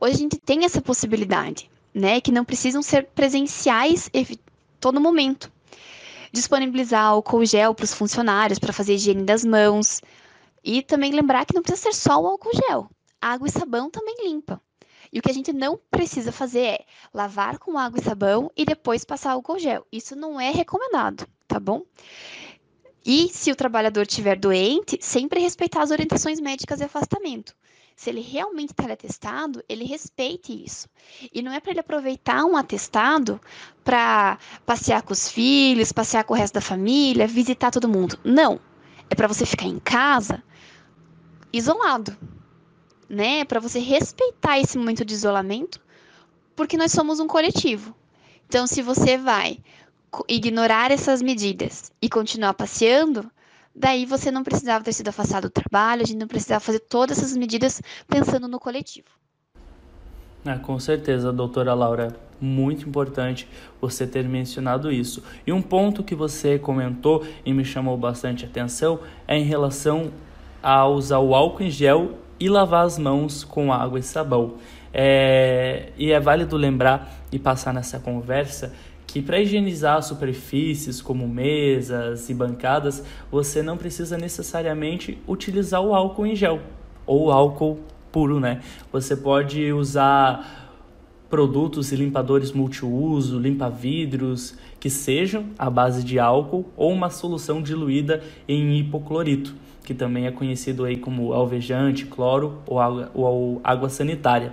hoje 0.01 0.15
a 0.15 0.19
gente 0.19 0.37
tem 0.37 0.65
essa 0.65 0.81
possibilidade, 0.81 1.71
né? 1.93 2.21
Que 2.21 2.33
não 2.33 2.45
precisam 2.45 2.83
ser 2.83 3.07
presenciais 3.15 4.11
todo 4.81 5.01
momento. 5.01 5.53
Disponibilizar 6.33 7.05
álcool 7.05 7.45
gel 7.45 7.75
para 7.75 7.85
os 7.85 7.95
funcionários, 7.95 8.59
para 8.59 8.73
fazer 8.73 8.95
higiene 8.95 9.23
das 9.23 9.45
mãos, 9.45 10.03
e 10.63 10.83
também 10.83 11.13
lembrar 11.13 11.45
que 11.45 11.55
não 11.55 11.63
precisa 11.63 11.93
ser 11.93 11.95
só 11.95 12.21
o 12.21 12.27
álcool 12.27 12.55
gel. 12.55 12.91
Água 13.21 13.49
e 13.49 13.51
sabão 13.51 13.91
também 13.91 14.17
limpa. 14.25 14.61
E 15.13 15.19
o 15.19 15.23
que 15.23 15.31
a 15.31 15.35
gente 15.35 15.53
não 15.53 15.81
precisa 15.91 16.31
fazer 16.31 16.61
é 16.61 16.85
lavar 17.13 17.59
com 17.59 17.79
água 17.79 17.99
e 17.99 18.05
sabão 18.05 18.51
e 18.57 18.65
depois 18.65 19.05
passar 19.05 19.33
álcool 19.33 19.59
gel. 19.59 19.87
Isso 19.91 20.15
não 20.15 20.41
é 20.41 20.51
recomendado, 20.51 21.27
tá 21.47 21.59
bom? 21.59 21.83
E 23.05 23.29
se 23.29 23.51
o 23.51 23.57
trabalhador 23.57 24.03
estiver 24.03 24.37
doente, 24.37 24.99
sempre 25.01 25.41
respeitar 25.41 25.83
as 25.83 25.91
orientações 25.91 26.41
médicas 26.41 26.79
de 26.79 26.85
afastamento. 26.85 27.57
Se 27.97 28.11
ele 28.11 28.21
realmente 28.21 28.71
está 28.71 28.85
atestado, 28.93 29.65
ele 29.69 29.85
respeite 29.85 30.53
isso. 30.53 30.89
E 31.33 31.43
não 31.43 31.51
é 31.51 31.59
para 31.59 31.73
ele 31.73 31.81
aproveitar 31.81 32.45
um 32.45 32.57
atestado 32.57 33.41
para 33.83 34.39
passear 34.65 35.03
com 35.03 35.13
os 35.13 35.29
filhos, 35.29 35.91
passear 35.91 36.23
com 36.23 36.33
o 36.33 36.37
resto 36.37 36.55
da 36.55 36.61
família, 36.61 37.27
visitar 37.27 37.71
todo 37.71 37.89
mundo. 37.89 38.19
Não. 38.23 38.61
É 39.11 39.15
para 39.15 39.27
você 39.27 39.47
ficar 39.47 39.67
em 39.67 39.79
casa 39.81 40.45
isolado, 41.53 42.17
né? 43.09 43.45
Para 43.45 43.61
você 43.61 43.79
respeitar 43.79 44.59
esse 44.59 44.77
momento 44.77 45.05
de 45.05 45.15
isolamento, 45.15 45.81
porque 46.55 46.77
nós 46.77 46.93
somos 46.93 47.21
um 47.21 47.27
coletivo. 47.27 47.95
Então, 48.47 48.67
se 48.67 48.83
você 48.83 49.17
vai 49.17 49.59
ignorar 50.27 50.91
essas 50.91 51.21
medidas 51.21 51.93
e 52.01 52.09
continuar 52.09 52.55
passeando, 52.55 53.31
daí 53.75 54.07
você 54.07 54.31
não 54.31 54.43
precisava 54.43 54.85
ter 54.85 54.93
sido 54.93 55.09
afastado 55.09 55.45
do 55.45 55.51
trabalho, 55.51 56.03
a 56.03 56.07
gente 56.07 56.19
não 56.19 56.27
precisava 56.27 56.61
fazer 56.61 56.81
todas 56.81 57.19
essas 57.19 57.37
medidas 57.37 57.81
pensando 58.09 58.49
no 58.49 58.59
coletivo. 58.59 59.09
Ah, 60.45 60.59
com 60.59 60.79
certeza, 60.79 61.33
doutora 61.33 61.75
Laura. 61.75 62.17
Muito 62.41 62.89
importante 62.89 63.49
você 63.81 64.07
ter 64.07 64.27
mencionado 64.29 64.93
isso. 64.93 65.23
E 65.47 65.53
um 65.53 65.61
ponto 65.61 66.05
que 66.05 66.15
você 66.15 66.59
comentou 66.59 67.27
e 67.45 67.53
me 67.53 67.65
chamou 67.65 67.97
bastante 67.99 68.45
atenção 68.45 69.01
é 69.27 69.37
em 69.37 69.43
relação 69.43 70.13
a 70.63 70.87
usar 70.87 71.19
o 71.19 71.35
álcool 71.35 71.65
em 71.65 71.71
gel 71.71 72.19
e 72.41 72.49
lavar 72.49 72.85
as 72.85 72.99
mãos 72.99 73.45
com 73.45 73.73
água 73.73 73.99
e 73.99 74.03
sabão. 74.03 74.55
É, 74.93 75.91
e 75.97 76.13
é 76.13 76.19
válido 76.21 76.57
lembrar 76.57 77.23
e 77.31 77.39
passar 77.39 77.75
nessa 77.75 77.99
conversa 77.99 78.73
que 79.09 79.23
para 79.23 79.41
higienizar 79.41 80.03
superfícies 80.03 81.01
como 81.01 81.27
mesas 81.27 82.29
e 82.29 82.35
bancadas, 82.35 83.03
você 83.31 83.63
não 83.63 83.77
precisa 83.77 84.19
necessariamente 84.19 85.19
utilizar 85.27 85.81
o 85.81 85.95
álcool 85.95 86.27
em 86.27 86.37
gel 86.37 86.61
ou 87.07 87.33
álcool 87.33 87.79
puro, 88.13 88.39
né? 88.39 88.61
Você 88.93 89.17
pode 89.17 89.73
usar 89.73 90.69
produtos 91.31 91.91
e 91.91 91.97
limpadores 91.97 92.53
multiuso, 92.53 93.39
limpa-vidros, 93.39 94.57
que 94.79 94.91
sejam 94.91 95.47
à 95.59 95.71
base 95.71 96.05
de 96.05 96.19
álcool 96.19 96.67
ou 96.77 96.93
uma 96.93 97.09
solução 97.09 97.63
diluída 97.63 98.23
em 98.47 98.79
hipoclorito, 98.79 99.55
que 99.85 99.95
também 99.95 100.27
é 100.27 100.31
conhecido 100.31 100.85
aí 100.85 100.97
como 100.97 101.33
alvejante, 101.33 102.07
cloro 102.07 102.61
ou 102.67 102.79
água, 102.79 103.11
ou 103.15 103.61
água 103.65 103.89
sanitária. 103.89 104.53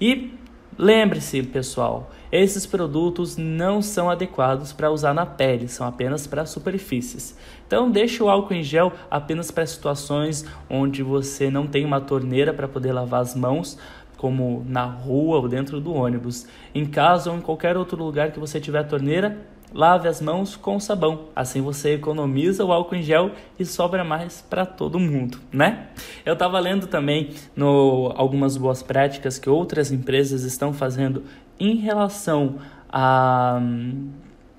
E 0.00 0.32
lembre-se, 0.76 1.42
pessoal, 1.42 2.10
esses 2.30 2.66
produtos 2.66 3.36
não 3.36 3.80
são 3.80 4.10
adequados 4.10 4.72
para 4.72 4.90
usar 4.90 5.14
na 5.14 5.24
pele, 5.24 5.66
são 5.66 5.86
apenas 5.86 6.26
para 6.26 6.44
superfícies. 6.44 7.36
Então, 7.66 7.90
deixe 7.90 8.22
o 8.22 8.28
álcool 8.28 8.54
em 8.54 8.62
gel 8.62 8.92
apenas 9.10 9.50
para 9.50 9.64
situações 9.66 10.44
onde 10.68 11.02
você 11.02 11.50
não 11.50 11.66
tem 11.66 11.84
uma 11.84 12.00
torneira 12.00 12.52
para 12.52 12.68
poder 12.68 12.92
lavar 12.92 13.22
as 13.22 13.34
mãos, 13.34 13.78
como 14.18 14.64
na 14.68 14.84
rua 14.84 15.38
ou 15.38 15.48
dentro 15.48 15.80
do 15.80 15.94
ônibus. 15.94 16.46
Em 16.74 16.84
casa 16.84 17.30
ou 17.30 17.38
em 17.38 17.40
qualquer 17.40 17.76
outro 17.76 17.96
lugar 17.96 18.30
que 18.30 18.40
você 18.40 18.60
tiver 18.60 18.82
torneira, 18.82 19.38
lave 19.72 20.08
as 20.08 20.20
mãos 20.20 20.56
com 20.56 20.78
sabão. 20.80 21.26
Assim 21.34 21.60
você 21.60 21.94
economiza 21.94 22.64
o 22.64 22.72
álcool 22.72 22.96
em 22.96 23.02
gel 23.02 23.32
e 23.58 23.64
sobra 23.64 24.04
mais 24.04 24.42
para 24.42 24.64
todo 24.64 24.98
mundo, 24.98 25.38
né? 25.52 25.88
Eu 26.24 26.34
estava 26.34 26.58
lendo 26.58 26.86
também 26.86 27.30
no 27.54 28.12
algumas 28.16 28.56
boas 28.56 28.82
práticas 28.82 29.38
que 29.38 29.48
outras 29.48 29.92
empresas 29.92 30.42
estão 30.42 30.72
fazendo 30.72 31.24
em 31.58 31.76
relação 31.76 32.56
à, 32.88 33.60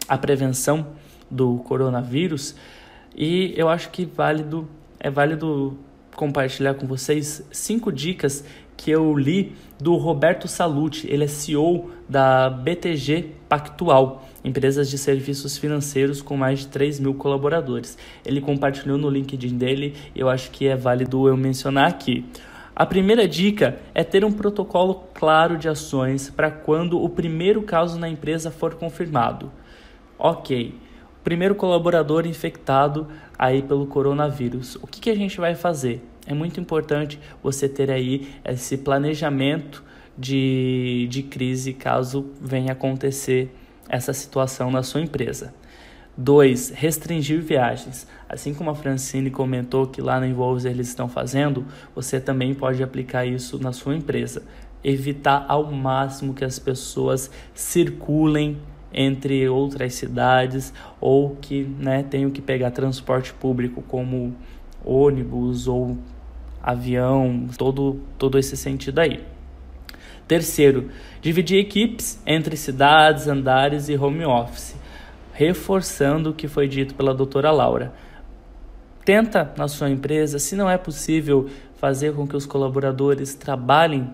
à 0.07 0.17
prevenção 0.17 0.87
do 1.29 1.57
coronavírus 1.59 2.55
e 3.15 3.53
eu 3.55 3.69
acho 3.69 3.89
que 3.89 4.05
válido 4.05 4.67
é 4.99 5.09
válido 5.09 5.77
compartilhar 6.15 6.73
com 6.73 6.85
vocês 6.85 7.45
cinco 7.51 7.91
dicas 7.91 8.43
que 8.75 8.91
eu 8.91 9.17
li 9.17 9.55
do 9.79 9.95
Roberto 9.95 10.47
Salute. 10.47 11.07
Ele 11.09 11.23
é 11.23 11.27
CEO 11.27 11.91
da 12.07 12.49
BTG 12.49 13.35
Pactual, 13.47 14.27
empresas 14.43 14.89
de 14.89 14.97
serviços 14.97 15.57
financeiros 15.57 16.21
com 16.21 16.37
mais 16.37 16.59
de 16.59 16.67
3 16.67 16.99
mil 16.99 17.13
colaboradores. 17.13 17.97
Ele 18.25 18.41
compartilhou 18.41 18.97
no 18.97 19.09
LinkedIn 19.09 19.57
dele 19.57 19.95
eu 20.15 20.29
acho 20.29 20.51
que 20.51 20.67
é 20.67 20.75
válido 20.75 21.27
eu 21.27 21.35
mencionar 21.35 21.87
aqui. 21.87 22.25
A 22.75 22.85
primeira 22.85 23.27
dica 23.27 23.77
é 23.93 24.05
ter 24.05 24.23
um 24.23 24.31
protocolo 24.31 25.03
claro 25.13 25.57
de 25.57 25.67
ações 25.67 26.29
para 26.29 26.49
quando 26.49 27.03
o 27.03 27.09
primeiro 27.09 27.61
caso 27.61 27.99
na 27.99 28.07
empresa 28.07 28.49
for 28.49 28.75
confirmado. 28.75 29.51
Ok, 30.17 30.75
primeiro 31.23 31.55
colaborador 31.55 32.25
infectado 32.25 33.07
aí 33.37 33.61
pelo 33.61 33.85
coronavírus. 33.85 34.75
O 34.75 34.87
que, 34.87 35.01
que 35.01 35.09
a 35.09 35.15
gente 35.15 35.39
vai 35.39 35.55
fazer? 35.55 36.01
É 36.25 36.33
muito 36.33 36.59
importante 36.59 37.19
você 37.43 37.67
ter 37.67 37.91
aí 37.91 38.29
esse 38.45 38.77
planejamento 38.77 39.83
de, 40.17 41.07
de 41.09 41.23
crise 41.23 41.73
caso 41.73 42.27
venha 42.39 42.71
acontecer 42.71 43.53
essa 43.89 44.13
situação 44.13 44.71
na 44.71 44.83
sua 44.83 45.01
empresa. 45.01 45.53
2. 46.15 46.71
Restringir 46.71 47.41
viagens. 47.41 48.05
Assim 48.27 48.53
como 48.53 48.69
a 48.69 48.75
Francine 48.75 49.31
comentou 49.31 49.87
que 49.87 50.01
lá 50.01 50.19
na 50.19 50.27
Involves 50.27 50.65
eles 50.65 50.89
estão 50.89 51.07
fazendo, 51.07 51.65
você 51.95 52.19
também 52.19 52.53
pode 52.53 52.83
aplicar 52.83 53.25
isso 53.25 53.57
na 53.57 53.71
sua 53.71 53.95
empresa. 53.95 54.43
Evitar 54.83 55.45
ao 55.47 55.71
máximo 55.71 56.33
que 56.33 56.43
as 56.45 56.59
pessoas 56.59 57.31
circulem 57.53 58.57
entre 58.93 59.47
outras 59.47 59.93
cidades 59.93 60.73
ou 60.99 61.35
que 61.37 61.63
né, 61.63 62.03
tenham 62.03 62.29
que 62.31 62.41
pegar 62.41 62.71
transporte 62.71 63.33
público 63.33 63.81
como 63.81 64.35
ônibus 64.83 65.67
ou 65.67 65.97
avião, 66.61 67.47
todo, 67.57 67.99
todo 68.17 68.37
esse 68.37 68.57
sentido 68.57 68.99
aí. 68.99 69.23
Terceiro, 70.29 70.91
dividir 71.23 71.57
equipes 71.57 72.21
entre 72.23 72.55
cidades, 72.55 73.27
andares 73.27 73.89
e 73.89 73.97
home 73.97 74.23
office, 74.23 74.75
reforçando 75.33 76.29
o 76.29 76.33
que 76.35 76.47
foi 76.47 76.67
dito 76.67 76.93
pela 76.93 77.15
doutora 77.15 77.49
Laura. 77.49 77.91
Tenta 79.03 79.51
na 79.57 79.67
sua 79.67 79.89
empresa, 79.89 80.37
se 80.37 80.55
não 80.55 80.69
é 80.69 80.77
possível 80.77 81.49
fazer 81.77 82.13
com 82.13 82.27
que 82.27 82.35
os 82.35 82.45
colaboradores 82.45 83.33
trabalhem 83.33 84.13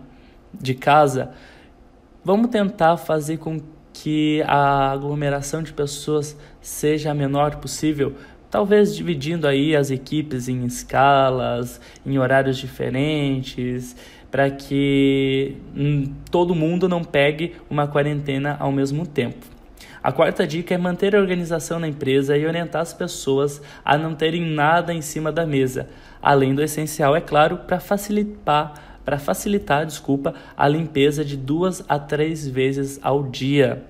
de 0.54 0.74
casa, 0.74 1.32
vamos 2.24 2.48
tentar 2.48 2.96
fazer 2.96 3.36
com 3.36 3.60
que 3.92 4.42
a 4.44 4.92
aglomeração 4.92 5.62
de 5.62 5.74
pessoas 5.74 6.38
seja 6.62 7.12
a 7.12 7.14
menor 7.14 7.58
possível, 7.58 8.16
talvez 8.56 8.96
dividindo 8.96 9.50
aí 9.50 9.76
as 9.76 9.92
equipes 9.92 10.48
em 10.48 10.64
escalas, 10.64 11.82
em 12.06 12.18
horários 12.18 12.56
diferentes, 12.58 13.98
para 14.32 14.50
que 14.50 15.58
todo 16.32 16.56
mundo 16.56 16.88
não 16.88 17.04
pegue 17.04 17.58
uma 17.70 17.86
quarentena 17.86 18.56
ao 18.58 18.72
mesmo 18.72 19.06
tempo. 19.06 19.46
A 20.02 20.10
quarta 20.10 20.48
dica 20.48 20.74
é 20.74 20.78
manter 20.78 21.18
a 21.18 21.20
organização 21.20 21.80
na 21.80 21.88
empresa 21.90 22.38
e 22.38 22.46
orientar 22.46 22.82
as 22.82 22.94
pessoas 22.94 23.62
a 23.84 23.98
não 23.98 24.16
terem 24.16 24.42
nada 24.42 24.94
em 24.94 25.02
cima 25.02 25.34
da 25.34 25.46
mesa, 25.46 25.90
além 26.22 26.56
do 26.56 26.64
essencial, 26.64 27.14
é 27.14 27.20
claro, 27.20 27.58
para 27.58 27.82
facilitar 27.82 28.96
para 29.04 29.20
facilitar, 29.20 29.86
desculpa, 29.86 30.34
a 30.58 30.68
limpeza 30.68 31.24
de 31.24 31.38
duas 31.38 31.84
a 31.88 32.00
três 32.00 32.48
vezes 32.48 33.00
ao 33.04 33.22
dia. 33.22 33.84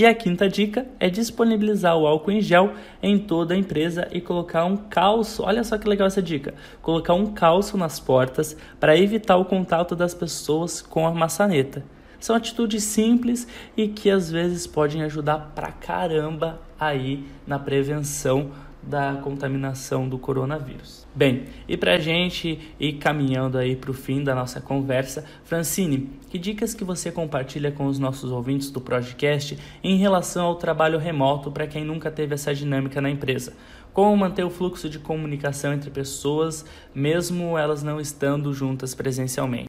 E 0.00 0.06
a 0.06 0.14
quinta 0.14 0.48
dica 0.48 0.86
é 0.98 1.10
disponibilizar 1.10 1.94
o 1.94 2.06
álcool 2.06 2.30
em 2.30 2.40
gel 2.40 2.72
em 3.02 3.18
toda 3.18 3.52
a 3.52 3.56
empresa 3.58 4.08
e 4.10 4.18
colocar 4.18 4.64
um 4.64 4.74
calço. 4.74 5.42
Olha 5.42 5.62
só 5.62 5.76
que 5.76 5.86
legal 5.86 6.06
essa 6.06 6.22
dica: 6.22 6.54
colocar 6.80 7.12
um 7.12 7.34
calço 7.34 7.76
nas 7.76 8.00
portas 8.00 8.56
para 8.80 8.96
evitar 8.96 9.36
o 9.36 9.44
contato 9.44 9.94
das 9.94 10.14
pessoas 10.14 10.80
com 10.80 11.06
a 11.06 11.12
maçaneta. 11.12 11.84
São 12.18 12.34
atitudes 12.34 12.82
simples 12.82 13.46
e 13.76 13.88
que 13.88 14.08
às 14.08 14.30
vezes 14.30 14.66
podem 14.66 15.02
ajudar 15.02 15.52
pra 15.54 15.70
caramba 15.70 16.58
aí 16.78 17.26
na 17.46 17.58
prevenção 17.58 18.52
da 18.82 19.20
contaminação 19.22 20.08
do 20.08 20.18
coronavírus. 20.18 21.06
Bem, 21.14 21.44
e 21.68 21.76
para 21.76 21.98
gente 21.98 22.58
ir 22.80 22.94
caminhando 22.94 23.58
aí 23.58 23.76
para 23.76 23.90
o 23.90 23.94
fim 23.94 24.24
da 24.24 24.34
nossa 24.34 24.62
conversa, 24.62 25.26
Francine, 25.44 26.08
que 26.30 26.38
dicas 26.38 26.72
que 26.72 26.84
você 26.84 27.10
compartilha 27.10 27.72
com 27.72 27.86
os 27.86 27.98
nossos 27.98 28.30
ouvintes 28.30 28.70
do 28.70 28.80
podcast 28.80 29.58
em 29.82 29.96
relação 29.96 30.46
ao 30.46 30.54
trabalho 30.54 30.96
remoto 30.96 31.50
para 31.50 31.66
quem 31.66 31.84
nunca 31.84 32.08
teve 32.08 32.34
essa 32.34 32.54
dinâmica 32.54 33.00
na 33.00 33.10
empresa? 33.10 33.52
Como 33.92 34.16
manter 34.16 34.44
o 34.44 34.50
fluxo 34.50 34.88
de 34.88 35.00
comunicação 35.00 35.72
entre 35.72 35.90
pessoas, 35.90 36.64
mesmo 36.94 37.58
elas 37.58 37.82
não 37.82 38.00
estando 38.00 38.54
juntas 38.54 38.94
presencialmente? 38.94 39.68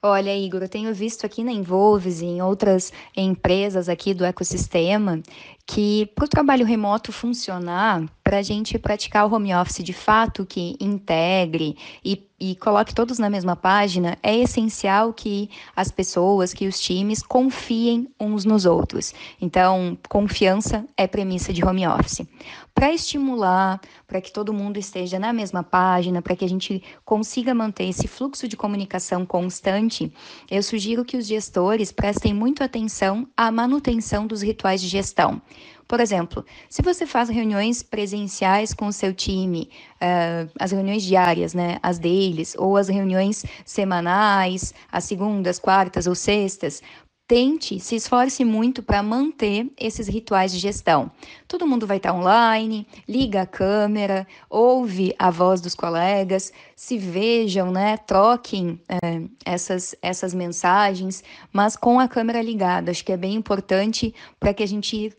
Olha, 0.00 0.36
Igor, 0.36 0.62
eu 0.62 0.68
tenho 0.68 0.94
visto 0.94 1.26
aqui 1.26 1.42
na 1.42 1.50
Envolves 1.50 2.20
e 2.20 2.26
em 2.26 2.40
outras 2.40 2.92
empresas 3.16 3.88
aqui 3.88 4.14
do 4.14 4.24
ecossistema 4.24 5.20
que 5.66 6.06
para 6.14 6.24
o 6.24 6.28
trabalho 6.28 6.64
remoto 6.64 7.10
funcionar, 7.10 8.04
para 8.22 8.38
a 8.38 8.42
gente 8.42 8.78
praticar 8.78 9.26
o 9.26 9.34
home 9.34 9.52
office 9.52 9.82
de 9.82 9.92
fato, 9.92 10.46
que 10.46 10.76
integre 10.78 11.76
e, 12.04 12.27
e 12.40 12.54
coloque 12.56 12.94
todos 12.94 13.18
na 13.18 13.28
mesma 13.28 13.56
página, 13.56 14.16
é 14.22 14.36
essencial 14.36 15.12
que 15.12 15.50
as 15.74 15.90
pessoas, 15.90 16.54
que 16.54 16.68
os 16.68 16.78
times 16.78 17.22
confiem 17.22 18.08
uns 18.18 18.44
nos 18.44 18.64
outros. 18.64 19.12
Então, 19.40 19.98
confiança 20.08 20.84
é 20.96 21.06
premissa 21.06 21.52
de 21.52 21.64
home 21.64 21.86
office. 21.86 22.26
Para 22.72 22.92
estimular, 22.92 23.80
para 24.06 24.20
que 24.20 24.32
todo 24.32 24.52
mundo 24.52 24.78
esteja 24.78 25.18
na 25.18 25.32
mesma 25.32 25.64
página, 25.64 26.22
para 26.22 26.36
que 26.36 26.44
a 26.44 26.48
gente 26.48 26.80
consiga 27.04 27.52
manter 27.52 27.88
esse 27.88 28.06
fluxo 28.06 28.46
de 28.46 28.56
comunicação 28.56 29.26
constante, 29.26 30.12
eu 30.48 30.62
sugiro 30.62 31.04
que 31.04 31.16
os 31.16 31.26
gestores 31.26 31.90
prestem 31.90 32.32
muito 32.32 32.62
atenção 32.62 33.26
à 33.36 33.50
manutenção 33.50 34.28
dos 34.28 34.42
rituais 34.42 34.80
de 34.80 34.86
gestão. 34.86 35.42
Por 35.88 36.00
exemplo, 36.00 36.44
se 36.68 36.82
você 36.82 37.06
faz 37.06 37.30
reuniões 37.30 37.82
presenciais 37.82 38.74
com 38.74 38.88
o 38.88 38.92
seu 38.92 39.14
time, 39.14 39.70
uh, 39.94 40.50
as 40.60 40.70
reuniões 40.70 41.02
diárias, 41.02 41.54
né, 41.54 41.78
as 41.82 41.98
deles, 41.98 42.54
ou 42.58 42.76
as 42.76 42.88
reuniões 42.88 43.42
semanais, 43.64 44.74
as 44.92 45.04
segundas, 45.04 45.58
quartas 45.58 46.06
ou 46.06 46.14
sextas, 46.14 46.82
tente, 47.26 47.80
se 47.80 47.94
esforce 47.94 48.44
muito 48.44 48.82
para 48.82 49.02
manter 49.02 49.70
esses 49.78 50.08
rituais 50.08 50.52
de 50.52 50.58
gestão. 50.58 51.10
Todo 51.46 51.66
mundo 51.66 51.86
vai 51.86 51.96
estar 51.96 52.12
online, 52.12 52.86
liga 53.06 53.42
a 53.42 53.46
câmera, 53.46 54.26
ouve 54.48 55.14
a 55.18 55.30
voz 55.30 55.60
dos 55.60 55.74
colegas, 55.74 56.52
se 56.76 56.98
vejam, 56.98 57.70
né? 57.70 57.96
Troquem 57.98 58.78
é, 58.88 59.22
essas, 59.44 59.94
essas 60.02 60.34
mensagens, 60.34 61.24
mas 61.50 61.76
com 61.76 61.98
a 61.98 62.08
câmera 62.08 62.42
ligada. 62.42 62.90
Acho 62.90 63.04
que 63.04 63.12
é 63.12 63.16
bem 63.16 63.34
importante 63.34 64.14
para 64.38 64.52
que 64.52 64.62
a 64.62 64.68
gente 64.68 65.14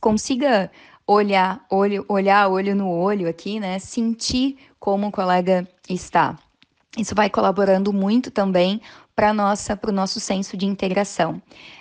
consiga 0.00 0.70
olhar 1.06 1.64
olho, 1.70 2.04
olhar 2.08 2.48
olho 2.48 2.74
no 2.74 2.90
olho 2.90 3.28
aqui, 3.28 3.60
né? 3.60 3.78
Sentir 3.78 4.58
como 4.78 5.08
o 5.08 5.12
colega 5.12 5.66
está. 5.88 6.38
Isso 6.96 7.14
vai 7.14 7.28
colaborando 7.28 7.92
muito 7.92 8.30
também 8.30 8.80
para 9.14 9.32
nossa 9.32 9.76
para 9.76 9.90
o 9.90 9.94
nosso 9.94 10.18
senso 10.20 10.56
de 10.56 10.66
integração. 10.66 11.40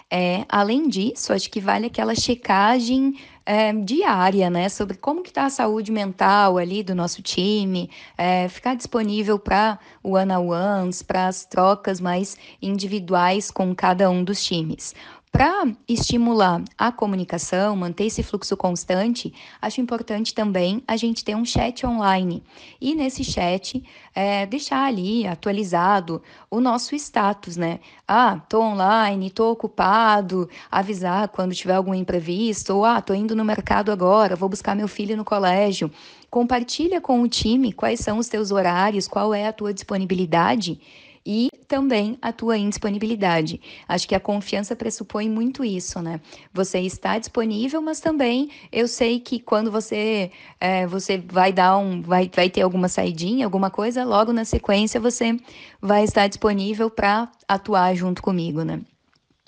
É, 0.09 0.45
além 0.47 0.87
disso, 0.87 1.33
acho 1.33 1.49
que 1.49 1.59
vale 1.59 1.87
aquela 1.87 2.13
checagem 2.13 3.17
é, 3.45 3.73
diária, 3.73 4.49
né, 4.49 4.69
sobre 4.69 4.97
como 4.97 5.21
que 5.21 5.29
está 5.29 5.45
a 5.45 5.49
saúde 5.49 5.91
mental 5.91 6.57
ali 6.57 6.83
do 6.83 6.95
nosso 6.95 7.21
time, 7.21 7.89
é, 8.17 8.47
ficar 8.47 8.75
disponível 8.75 9.37
para 9.39 9.79
o 10.03 10.11
one-on-ones, 10.11 11.01
para 11.01 11.27
as 11.27 11.45
trocas 11.45 11.99
mais 11.99 12.37
individuais 12.61 13.51
com 13.51 13.73
cada 13.75 14.09
um 14.09 14.23
dos 14.23 14.43
times. 14.43 14.93
Para 15.35 15.67
estimular 15.85 16.63
a 16.77 16.93
comunicação, 16.93 17.75
manter 17.75 18.05
esse 18.05 18.23
fluxo 18.23 18.55
constante, 18.55 19.33
acho 19.61 19.81
importante 19.81 20.33
também 20.33 20.81
a 20.87 20.95
gente 20.95 21.25
ter 21.25 21.35
um 21.35 21.43
chat 21.43 21.85
online. 21.85 22.41
E 22.79 22.95
nesse 22.95 23.21
chat, 23.21 23.83
é, 24.15 24.45
deixar 24.45 24.85
ali 24.85 25.27
atualizado 25.27 26.21
o 26.49 26.61
nosso 26.61 26.95
status, 26.95 27.57
né? 27.57 27.81
Ah, 28.07 28.39
tô 28.47 28.61
online, 28.61 29.29
tô 29.29 29.51
ocupado, 29.51 30.49
avisar 30.71 31.27
quando 31.27 31.53
tiver 31.53 31.75
algum 31.75 31.93
imprevisto, 31.93 32.73
ou 32.73 32.85
ah, 32.85 33.01
tô 33.01 33.13
indo 33.13 33.35
no 33.35 33.43
mercado 33.43 33.91
agora, 33.91 34.37
vou 34.37 34.47
buscar 34.47 34.73
meu 34.73 34.87
filho 34.87 35.17
no 35.17 35.25
colégio. 35.25 35.91
Compartilha 36.29 37.01
com 37.01 37.21
o 37.21 37.27
time 37.27 37.73
quais 37.73 37.99
são 37.99 38.19
os 38.19 38.29
teus 38.29 38.51
horários, 38.51 39.05
qual 39.05 39.33
é 39.33 39.47
a 39.47 39.53
tua 39.53 39.73
disponibilidade 39.73 40.79
e 41.25 41.49
também 41.67 42.17
a 42.21 42.31
tua 42.31 42.57
indisponibilidade. 42.57 43.59
Acho 43.87 44.07
que 44.07 44.13
a 44.13 44.19
confiança 44.19 44.75
pressupõe 44.75 45.29
muito 45.29 45.65
isso, 45.65 45.99
né? 46.01 46.21
Você 46.53 46.79
está 46.79 47.17
disponível, 47.17 47.81
mas 47.81 47.99
também 47.99 48.49
eu 48.71 48.87
sei 48.87 49.19
que 49.19 49.39
quando 49.39 49.71
você 49.71 50.31
é, 50.59 50.85
você 50.85 51.17
vai 51.17 51.51
dar 51.51 51.77
um, 51.77 52.01
vai, 52.01 52.29
vai 52.33 52.49
ter 52.49 52.61
alguma 52.61 52.87
saidinha, 52.87 53.45
alguma 53.45 53.71
coisa, 53.71 54.03
logo 54.03 54.31
na 54.31 54.45
sequência 54.45 54.99
você 54.99 55.37
vai 55.81 56.03
estar 56.03 56.27
disponível 56.27 56.89
para 56.89 57.31
atuar 57.47 57.95
junto 57.95 58.21
comigo, 58.21 58.63
né? 58.63 58.81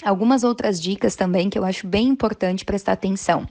Algumas 0.04 0.44
outras 0.44 0.80
dicas 0.80 1.16
também 1.16 1.50
que 1.50 1.58
eu 1.58 1.66
acho 1.66 1.88
bem 1.88 2.08
importante 2.08 2.64
prestar 2.64 2.94
atenção. 2.94 3.48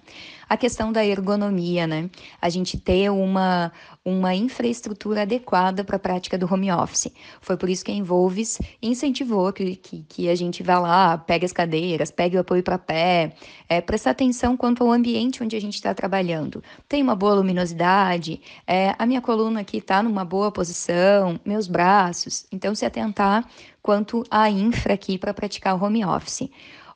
A 0.49 0.57
questão 0.57 0.93
da 0.93 1.05
ergonomia, 1.05 1.87
né? 1.87 2.09
A 2.41 2.49
gente 2.49 2.79
ter 2.79 3.11
uma, 3.11 3.73
uma 4.05 4.35
infraestrutura 4.35 5.23
adequada 5.23 5.83
para 5.83 5.97
a 5.97 5.99
prática 5.99 6.39
do 6.39 6.53
home 6.53 6.71
office. 6.71 7.13
Foi 7.41 7.57
por 7.57 7.69
isso 7.69 7.85
que 7.85 7.91
a 7.91 7.95
Envolves 7.95 8.59
incentivou 8.81 9.53
que, 9.53 9.75
que, 9.77 10.05
que 10.09 10.29
a 10.29 10.35
gente 10.37 10.63
vá 10.63 10.79
lá, 10.79 11.19
pegue 11.19 11.45
as 11.45 11.53
cadeiras, 11.53 12.11
pegue 12.11 12.37
o 12.37 12.41
apoio 12.41 12.63
para 12.63 12.79
pé, 12.79 13.35
é, 13.69 13.81
prestar 13.81 14.11
atenção 14.11 14.57
quanto 14.57 14.85
ao 14.85 14.93
ambiente 14.93 15.43
onde 15.43 15.57
a 15.57 15.61
gente 15.61 15.75
está 15.75 15.93
trabalhando. 15.93 16.63
Tem 16.89 17.03
uma 17.03 17.17
boa 17.17 17.35
luminosidade, 17.35 18.41
é, 18.67 18.95
a 18.99 19.05
minha 19.05 19.21
coluna 19.21 19.61
aqui 19.61 19.79
está 19.79 20.03
numa 20.03 20.25
boa 20.25 20.53
posição, 20.53 21.41
meus 21.45 21.67
braços. 21.67 22.47
Então, 22.53 22.75
se 22.75 22.87
atentar 22.87 23.45
quanto 23.83 24.25
à 24.31 24.51
infra 24.51 24.95
aqui 24.95 25.19
para 25.19 25.35
praticar 25.35 25.75
o 25.75 25.85
home 25.85 26.05
office. 26.05 26.49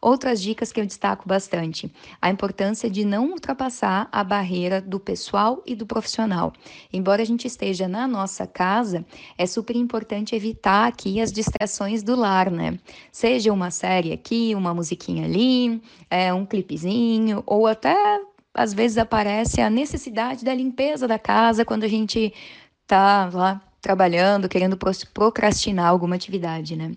Outras 0.03 0.41
dicas 0.41 0.73
que 0.73 0.81
eu 0.81 0.87
destaco 0.87 1.29
bastante: 1.29 1.93
a 2.23 2.31
importância 2.31 2.89
de 2.89 3.05
não 3.05 3.31
ultrapassar 3.31 4.09
a 4.11 4.25
barreira 4.25 4.81
do 4.81 4.99
pessoal 4.99 5.63
e 5.67 5.75
do 5.75 5.85
profissional. 5.85 6.53
Embora 6.91 7.21
a 7.21 7.25
gente 7.25 7.47
esteja 7.47 7.87
na 7.87 8.09
nossa 8.09 8.47
casa, 8.47 9.05
é 9.37 9.47
super 9.47 9.77
importante 9.77 10.35
evitar 10.35 10.89
aqui 10.89 11.21
as 11.21 11.31
distrações 11.31 12.03
do 12.03 12.17
lar, 12.17 12.51
né? 12.51 12.79
Seja 13.13 13.53
uma 13.53 13.71
série 13.71 14.13
aqui, 14.13 14.55
uma 14.55 14.73
musiquinha 14.73 15.27
ali, 15.27 15.83
é, 16.09 16.33
um 16.33 16.47
clipezinho, 16.47 17.43
ou 17.47 17.67
até 17.67 17.95
às 18.55 18.73
vezes 18.73 18.97
aparece 18.97 19.61
a 19.61 19.69
necessidade 19.69 20.45
da 20.45 20.55
limpeza 20.55 21.07
da 21.07 21.19
casa 21.19 21.65
quando 21.65 21.85
a 21.85 21.89
gente 21.89 22.33
tá 22.87 23.31
lá 23.33 23.63
trabalhando, 23.81 24.49
querendo 24.49 24.77
procrastinar 25.13 25.89
alguma 25.89 26.17
atividade, 26.17 26.75
né? 26.75 26.93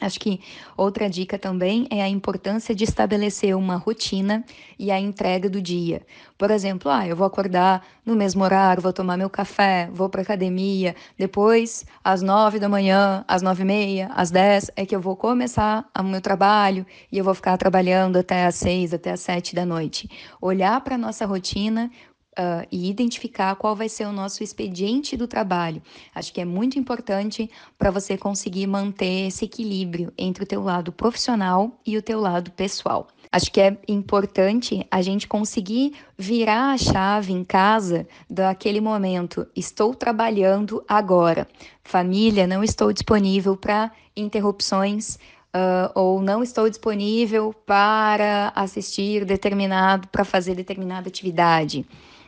Acho 0.00 0.18
que 0.18 0.40
outra 0.76 1.08
dica 1.08 1.38
também 1.38 1.86
é 1.88 2.02
a 2.02 2.08
importância 2.08 2.74
de 2.74 2.82
estabelecer 2.82 3.56
uma 3.56 3.76
rotina 3.76 4.44
e 4.76 4.90
a 4.90 4.98
entrega 4.98 5.48
do 5.48 5.62
dia. 5.62 6.02
Por 6.36 6.50
exemplo, 6.50 6.90
ah, 6.90 7.06
eu 7.06 7.14
vou 7.14 7.24
acordar 7.24 7.86
no 8.04 8.16
mesmo 8.16 8.42
horário, 8.42 8.82
vou 8.82 8.92
tomar 8.92 9.16
meu 9.16 9.30
café, 9.30 9.88
vou 9.92 10.08
para 10.08 10.22
academia, 10.22 10.96
depois 11.16 11.86
às 12.02 12.22
nove 12.22 12.58
da 12.58 12.68
manhã, 12.68 13.24
às 13.28 13.40
nove 13.40 13.62
e 13.62 13.66
meia, 13.66 14.10
às 14.16 14.32
dez 14.32 14.68
é 14.74 14.84
que 14.84 14.96
eu 14.96 15.00
vou 15.00 15.14
começar 15.14 15.88
o 15.96 16.02
meu 16.02 16.20
trabalho 16.20 16.84
e 17.10 17.16
eu 17.16 17.24
vou 17.24 17.34
ficar 17.34 17.56
trabalhando 17.56 18.16
até 18.16 18.46
às 18.46 18.56
seis, 18.56 18.92
até 18.92 19.12
às 19.12 19.20
sete 19.20 19.54
da 19.54 19.64
noite. 19.64 20.10
Olhar 20.40 20.80
para 20.80 20.96
a 20.96 20.98
nossa 20.98 21.24
rotina 21.24 21.88
uh, 22.38 22.66
e 22.70 22.88
identificar 22.88 23.54
qual 23.56 23.74
vai 23.74 23.88
ser 23.88 24.06
o 24.06 24.12
nosso 24.12 24.42
expediente 24.42 25.16
do 25.16 25.26
trabalho. 25.26 25.82
Acho 26.14 26.32
que 26.32 26.40
é 26.40 26.44
muito 26.44 26.78
importante 26.78 27.50
para 27.78 27.90
você 27.90 28.16
conseguir 28.16 28.66
manter 28.66 29.28
esse 29.28 29.44
equilíbrio 29.44 30.12
entre 30.18 30.44
o 30.44 30.46
teu 30.46 30.62
lado 30.62 30.92
profissional 30.92 31.78
e 31.86 31.96
o 31.96 32.02
teu 32.02 32.20
lado 32.20 32.50
pessoal. 32.50 33.08
Acho 33.30 33.50
que 33.50 33.60
é 33.60 33.76
importante 33.88 34.86
a 34.90 35.02
gente 35.02 35.26
conseguir 35.26 35.94
virar 36.16 36.72
a 36.72 36.78
chave 36.78 37.32
em 37.32 37.42
casa 37.42 38.06
daquele 38.30 38.80
momento. 38.80 39.46
Estou 39.56 39.92
trabalhando 39.92 40.84
agora. 40.86 41.48
Família, 41.82 42.46
não 42.46 42.62
estou 42.62 42.92
disponível 42.92 43.56
para 43.56 43.90
interrupções 44.16 45.18
Uh, 45.56 45.86
ou 45.94 46.20
não 46.20 46.42
estou 46.42 46.68
disponível 46.68 47.54
para 47.64 48.52
assistir 48.56 49.24
determinado, 49.24 50.08
para 50.08 50.24
fazer 50.24 50.56
determinada 50.56 51.06
atividade. 51.06 51.86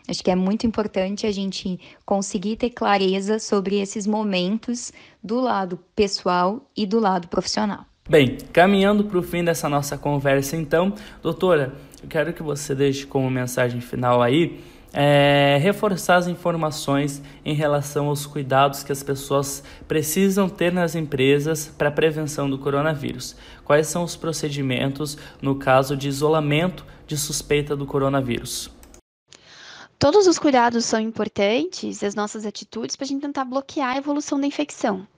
Acho 0.08 0.22
que 0.22 0.30
é 0.30 0.34
muito 0.34 0.66
importante 0.66 1.26
a 1.26 1.32
gente 1.32 1.78
conseguir 2.04 2.56
ter 2.56 2.70
clareza 2.70 3.38
sobre 3.38 3.80
esses 3.80 4.06
momentos 4.06 4.92
do 5.22 5.40
lado 5.40 5.78
pessoal 5.94 6.64
e 6.76 6.86
do 6.86 7.00
lado 7.00 7.28
profissional. 7.28 7.84
Bem, 8.08 8.38
caminhando 8.52 9.04
para 9.04 9.18
o 9.18 9.22
fim 9.22 9.42
dessa 9.42 9.68
nossa 9.68 9.98
conversa, 9.98 10.56
então, 10.56 10.94
doutora, 11.20 11.74
eu 12.00 12.08
quero 12.08 12.32
que 12.32 12.42
você 12.42 12.74
deixe 12.74 13.04
como 13.04 13.28
mensagem 13.28 13.80
final 13.80 14.22
aí 14.22 14.62
é, 14.92 15.58
reforçar 15.60 16.16
as 16.16 16.26
informações 16.26 17.22
em 17.44 17.52
relação 17.52 18.06
aos 18.06 18.24
cuidados 18.24 18.82
que 18.82 18.92
as 18.92 19.02
pessoas 19.02 19.62
precisam 19.86 20.48
ter 20.48 20.72
nas 20.72 20.94
empresas 20.94 21.66
para 21.76 21.88
a 21.88 21.92
prevenção 21.92 22.48
do 22.48 22.58
coronavírus. 22.58 23.36
Quais 23.64 23.88
são 23.88 24.04
os 24.04 24.16
procedimentos 24.16 25.18
no 25.42 25.56
caso 25.56 25.96
de 25.96 26.08
isolamento 26.08 26.86
de 27.06 27.16
suspeita 27.18 27.76
do 27.76 27.84
coronavírus? 27.84 28.70
Todos 29.98 30.26
os 30.26 30.38
cuidados 30.38 30.84
são 30.84 31.00
importantes, 31.00 32.02
as 32.04 32.14
nossas 32.14 32.44
atitudes, 32.44 32.96
para 32.96 33.04
a 33.04 33.08
gente 33.08 33.22
tentar 33.22 33.44
bloquear 33.46 33.94
a 33.94 33.98
evolução 33.98 34.38
da 34.38 34.46
infecção. 34.46 35.08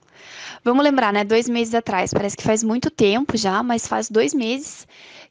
Vamos 0.63 0.83
lembrar, 0.83 1.11
né? 1.11 1.23
Dois 1.25 1.49
meses 1.49 1.75
atrás, 1.75 2.13
parece 2.13 2.37
que 2.37 2.43
faz 2.43 2.63
muito 2.63 2.89
tempo 2.89 3.35
já, 3.35 3.61
mas 3.61 3.87
faz 3.87 4.09
dois 4.09 4.33
meses 4.33 4.87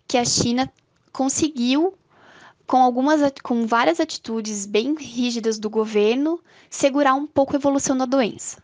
que 0.06 0.18
a 0.18 0.24
China 0.24 0.70
conseguiu, 1.12 1.94
com 2.66 2.76
algumas, 2.76 3.20
com 3.42 3.66
várias 3.66 4.00
atitudes 4.00 4.66
bem 4.66 4.94
rígidas 4.94 5.58
do 5.58 5.70
governo, 5.70 6.40
segurar 6.68 7.14
um 7.14 7.26
pouco 7.26 7.54
a 7.54 7.58
evolução 7.58 7.96
da 7.96 8.04
doença. 8.04 8.62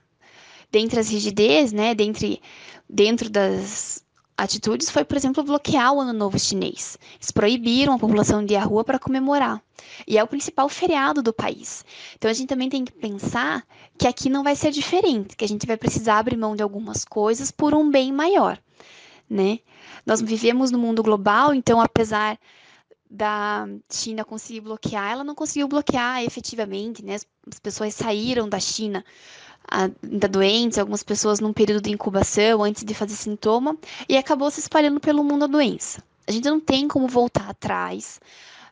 Dentre 0.70 1.00
as 1.00 1.08
rigidez, 1.08 1.72
né? 1.72 1.94
Dentre, 1.94 2.42
dentro 2.88 3.30
das 3.30 4.03
atitudes 4.36 4.90
foi, 4.90 5.04
por 5.04 5.16
exemplo, 5.16 5.42
bloquear 5.42 5.92
o 5.92 6.00
Ano 6.00 6.12
Novo 6.12 6.38
Chinês. 6.38 6.98
Eles 7.16 7.30
proibiram 7.30 7.94
a 7.94 7.98
população 7.98 8.44
de 8.44 8.54
ir 8.54 8.56
à 8.56 8.64
rua 8.64 8.84
para 8.84 8.98
comemorar. 8.98 9.62
E 10.06 10.18
é 10.18 10.22
o 10.22 10.26
principal 10.26 10.68
feriado 10.68 11.22
do 11.22 11.32
país. 11.32 11.84
Então 12.16 12.30
a 12.30 12.34
gente 12.34 12.48
também 12.48 12.68
tem 12.68 12.84
que 12.84 12.92
pensar 12.92 13.64
que 13.98 14.06
aqui 14.06 14.28
não 14.28 14.42
vai 14.42 14.56
ser 14.56 14.70
diferente, 14.70 15.36
que 15.36 15.44
a 15.44 15.48
gente 15.48 15.66
vai 15.66 15.76
precisar 15.76 16.18
abrir 16.18 16.36
mão 16.36 16.56
de 16.56 16.62
algumas 16.62 17.04
coisas 17.04 17.50
por 17.50 17.74
um 17.74 17.90
bem 17.90 18.12
maior, 18.12 18.58
né? 19.28 19.60
Nós 20.04 20.20
vivemos 20.20 20.70
no 20.70 20.78
mundo 20.78 21.02
global, 21.02 21.54
então 21.54 21.80
apesar 21.80 22.38
da 23.10 23.68
China 23.90 24.24
conseguir 24.24 24.60
bloquear, 24.60 25.12
ela 25.12 25.24
não 25.24 25.34
conseguiu 25.34 25.68
bloquear 25.68 26.24
efetivamente, 26.24 27.04
né? 27.04 27.14
As 27.14 27.60
pessoas 27.60 27.94
saíram 27.94 28.48
da 28.48 28.58
China 28.58 29.04
ainda 29.68 30.28
doentes, 30.28 30.78
algumas 30.78 31.02
pessoas 31.02 31.40
num 31.40 31.52
período 31.52 31.82
de 31.82 31.90
incubação 31.90 32.62
antes 32.62 32.84
de 32.84 32.94
fazer 32.94 33.14
sintoma, 33.14 33.76
e 34.08 34.16
acabou 34.16 34.50
se 34.50 34.60
espalhando 34.60 35.00
pelo 35.00 35.24
mundo 35.24 35.44
a 35.44 35.48
doença. 35.48 36.02
A 36.26 36.32
gente 36.32 36.48
não 36.48 36.60
tem 36.60 36.88
como 36.88 37.06
voltar 37.06 37.48
atrás, 37.48 38.20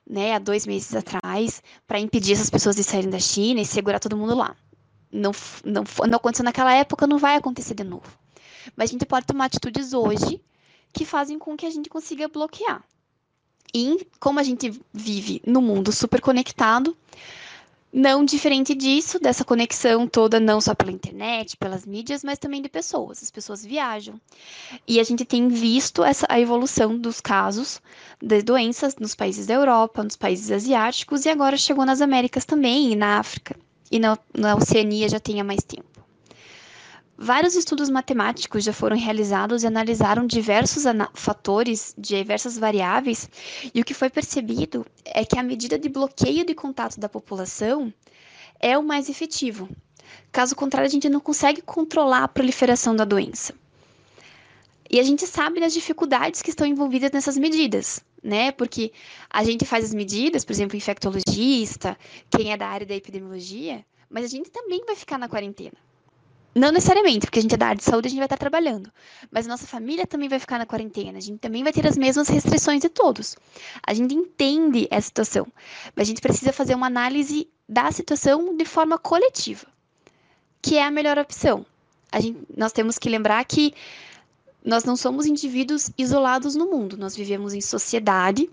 né, 0.09 0.35
há 0.35 0.39
dois 0.39 0.67
meses 0.67 0.95
atrás, 0.95 1.63
para 1.87 2.01
impedir 2.01 2.33
essas 2.33 2.51
pessoas 2.51 2.77
de 2.77 2.85
saírem 2.85 3.11
da 3.11 3.19
China 3.19 3.61
e 3.61 3.67
segurar 3.67 4.01
todo 4.01 4.17
mundo 4.17 4.35
lá. 4.35 4.57
Não, 5.11 5.33
não, 5.65 5.85
não 6.09 6.17
aconteceu 6.17 6.45
naquela 6.45 6.75
época, 6.75 7.07
não 7.07 7.19
vai 7.19 7.37
acontecer 7.37 7.75
de 7.75 7.85
novo. 7.85 8.11
Mas 8.77 8.91
a 8.91 8.93
gente 8.93 9.05
pode 9.05 9.27
tomar 9.27 9.47
atitudes 9.47 9.93
hoje 9.93 10.41
que 10.93 11.05
fazem 11.05 11.39
com 11.39 11.57
que 11.57 11.67
a 11.67 11.71
gente 11.71 11.89
consiga 11.89 12.29
bloquear. 12.29 12.83
E 13.75 14.07
como 14.21 14.39
a 14.39 14.43
gente 14.43 14.81
vive 14.93 15.43
no 15.47 15.63
mundo 15.63 15.93
super 15.93 16.21
conectado, 16.21 16.97
não 17.93 18.25
diferente 18.25 18.75
disso, 18.75 19.19
dessa 19.19 19.45
conexão 19.45 20.07
toda, 20.07 20.41
não 20.41 20.61
só 20.61 20.75
pela 20.75 20.91
internet, 20.91 21.57
pelas 21.59 21.85
mídias, 21.85 22.25
mas 22.25 22.39
também 22.39 22.63
de 22.63 22.69
pessoas. 22.69 23.23
As 23.23 23.31
pessoas 23.31 23.65
viajam. 23.65 24.19
E 24.89 24.99
a 24.99 25.05
gente 25.05 25.25
tem 25.27 25.49
visto 25.49 26.03
essa, 26.03 26.27
a 26.29 26.41
evolução 26.41 26.97
dos 26.97 27.21
casos 27.21 27.83
de 28.21 28.41
doenças 28.41 28.97
nos 28.97 29.15
países 29.15 29.47
da 29.47 29.55
Europa, 29.55 30.03
nos 30.03 30.17
países 30.17 30.51
asiáticos, 30.51 31.27
e 31.27 31.29
agora 31.29 31.57
chegou 31.59 31.85
nas 31.85 32.01
Américas 32.01 32.47
também, 32.47 32.93
e 32.93 32.97
na 32.97 33.19
África. 33.19 33.55
E 33.91 33.99
na, 33.99 34.19
na 34.33 34.57
Oceania 34.57 35.07
já 35.09 35.21
tem 35.21 35.39
há 35.39 35.45
mais 35.45 35.63
tempo. 35.63 35.92
Vários 37.17 37.55
estudos 37.55 37.91
matemáticos 37.91 38.65
já 38.65 38.73
foram 38.73 38.97
realizados 38.97 39.63
e 39.63 39.67
analisaram 39.67 40.27
diversos 40.27 40.85
fatores, 41.15 41.95
diversas 41.97 42.59
variáveis, 42.59 43.29
e 43.75 43.81
o 43.81 43.85
que 43.85 43.95
foi 43.95 44.09
percebido 44.09 44.85
é 45.05 45.25
que 45.25 45.39
a 45.39 45.43
medida 45.43 45.79
de 45.79 45.89
bloqueio 45.89 46.45
de 46.45 46.55
contato 46.55 46.99
da 46.99 47.09
população 47.09 47.93
é 48.59 48.77
o 48.79 48.83
mais 48.83 49.09
efetivo. 49.09 49.69
Caso 50.33 50.57
contrário, 50.57 50.87
a 50.87 50.91
gente 50.91 51.09
não 51.09 51.21
consegue 51.21 51.61
controlar 51.61 52.25
a 52.25 52.29
proliferação 52.29 52.97
da 52.97 53.05
doença. 53.05 53.55
E 54.91 54.99
a 54.99 55.03
gente 55.03 55.27
sabe 55.27 55.61
das 55.61 55.73
dificuldades 55.73 56.43
que 56.43 56.51
estão 56.51 56.67
envolvidas 56.67 57.11
nessas 57.13 57.37
medidas, 57.37 58.05
né? 58.23 58.53
Porque 58.53 58.93
a 59.31 59.45
gente 59.45 59.65
faz 59.65 59.85
as 59.85 59.95
medidas, 59.95 60.45
por 60.45 60.53
exemplo, 60.53 60.77
infectologista, 60.77 61.97
quem 62.31 62.53
é 62.53 62.57
da 62.57 62.67
área 62.67 62.87
da 62.87 62.95
epidemiologia, 62.95 63.85
mas 64.09 64.25
a 64.25 64.29
gente 64.29 64.51
também 64.51 64.85
vai 64.85 64.97
ficar 64.97 65.19
na 65.19 65.29
quarentena. 65.29 65.77
Não 66.55 66.71
necessariamente, 66.71 67.27
porque 67.27 67.39
a 67.39 67.43
gente 67.43 67.55
é 67.55 67.57
da 67.57 67.69
área 67.69 67.79
de 67.79 67.85
saúde, 67.85 68.09
a 68.09 68.11
gente 68.11 68.19
vai 68.19 68.27
estar 68.27 68.37
trabalhando. 68.37 68.93
Mas 69.31 69.47
a 69.47 69.49
nossa 69.49 69.67
família 69.67 70.07
também 70.07 70.29
vai 70.29 70.39
ficar 70.39 70.59
na 70.59 70.67
quarentena. 70.67 71.17
A 71.17 71.21
gente 71.21 71.39
também 71.39 71.63
vai 71.63 71.73
ter 71.73 71.87
as 71.87 71.97
mesmas 71.97 72.29
restrições 72.29 72.81
de 72.81 72.91
todos. 72.91 73.37
A 73.87 73.95
gente 73.95 74.15
entende 74.15 74.87
essa 74.91 75.07
situação. 75.07 75.47
Mas 75.97 76.07
a 76.07 76.11
gente 76.11 76.21
precisa 76.21 76.53
fazer 76.53 76.75
uma 76.75 76.87
análise 76.87 77.49
da 77.67 77.91
situação 77.91 78.55
de 78.55 78.67
forma 78.67 78.99
coletiva, 78.99 79.67
que 80.61 80.77
é 80.77 80.85
a 80.85 80.91
melhor 80.91 81.19
opção. 81.19 81.65
A 82.11 82.21
gente, 82.21 82.39
nós 82.55 82.73
temos 82.73 82.99
que 82.99 83.09
lembrar 83.09 83.43
que 83.47 83.73
nós 84.63 84.85
não 84.85 84.95
somos 84.95 85.25
indivíduos 85.25 85.91
isolados 85.97 86.55
no 86.55 86.71
mundo, 86.71 86.97
nós 86.99 87.17
vivemos 87.17 87.55
em 87.55 87.61
sociedade 87.61 88.49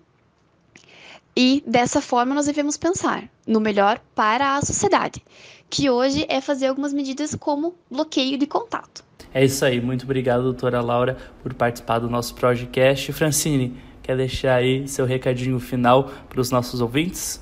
e 1.35 1.63
dessa 1.67 2.01
forma 2.01 2.33
nós 2.33 2.47
devemos 2.47 2.77
pensar 2.77 3.29
no 3.45 3.59
melhor 3.59 4.01
para 4.15 4.55
a 4.55 4.61
sociedade, 4.61 5.23
que 5.69 5.89
hoje 5.89 6.25
é 6.27 6.41
fazer 6.41 6.67
algumas 6.67 6.93
medidas 6.93 7.35
como 7.35 7.75
bloqueio 7.89 8.37
de 8.37 8.47
contato. 8.47 9.03
É 9.33 9.45
isso 9.45 9.63
aí, 9.63 9.79
muito 9.79 10.03
obrigado, 10.03 10.41
doutora 10.41 10.81
Laura, 10.81 11.17
por 11.43 11.53
participar 11.53 11.99
do 11.99 12.09
nosso 12.09 12.33
podcast. 12.33 13.13
Francine, 13.13 13.77
quer 14.01 14.17
deixar 14.17 14.55
aí 14.55 14.87
seu 14.87 15.05
recadinho 15.05 15.59
final 15.59 16.09
para 16.27 16.41
os 16.41 16.49
nossos 16.49 16.81
ouvintes? 16.81 17.41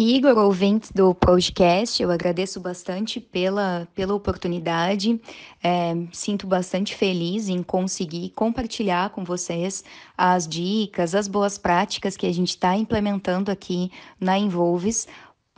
Igor, 0.00 0.38
ouvintes 0.38 0.92
do 0.92 1.12
podcast, 1.12 2.00
eu 2.00 2.10
agradeço 2.10 2.60
bastante 2.60 3.18
pela, 3.18 3.88
pela 3.94 4.14
oportunidade. 4.14 5.18
É, 5.60 5.92
sinto 6.12 6.46
bastante 6.46 6.94
feliz 6.94 7.48
em 7.48 7.64
conseguir 7.64 8.30
compartilhar 8.30 9.10
com 9.10 9.24
vocês 9.24 9.82
as 10.16 10.46
dicas, 10.46 11.16
as 11.16 11.26
boas 11.26 11.58
práticas 11.58 12.16
que 12.16 12.26
a 12.26 12.32
gente 12.32 12.50
está 12.50 12.76
implementando 12.76 13.50
aqui 13.50 13.90
na 14.20 14.38
Envolves. 14.38 15.08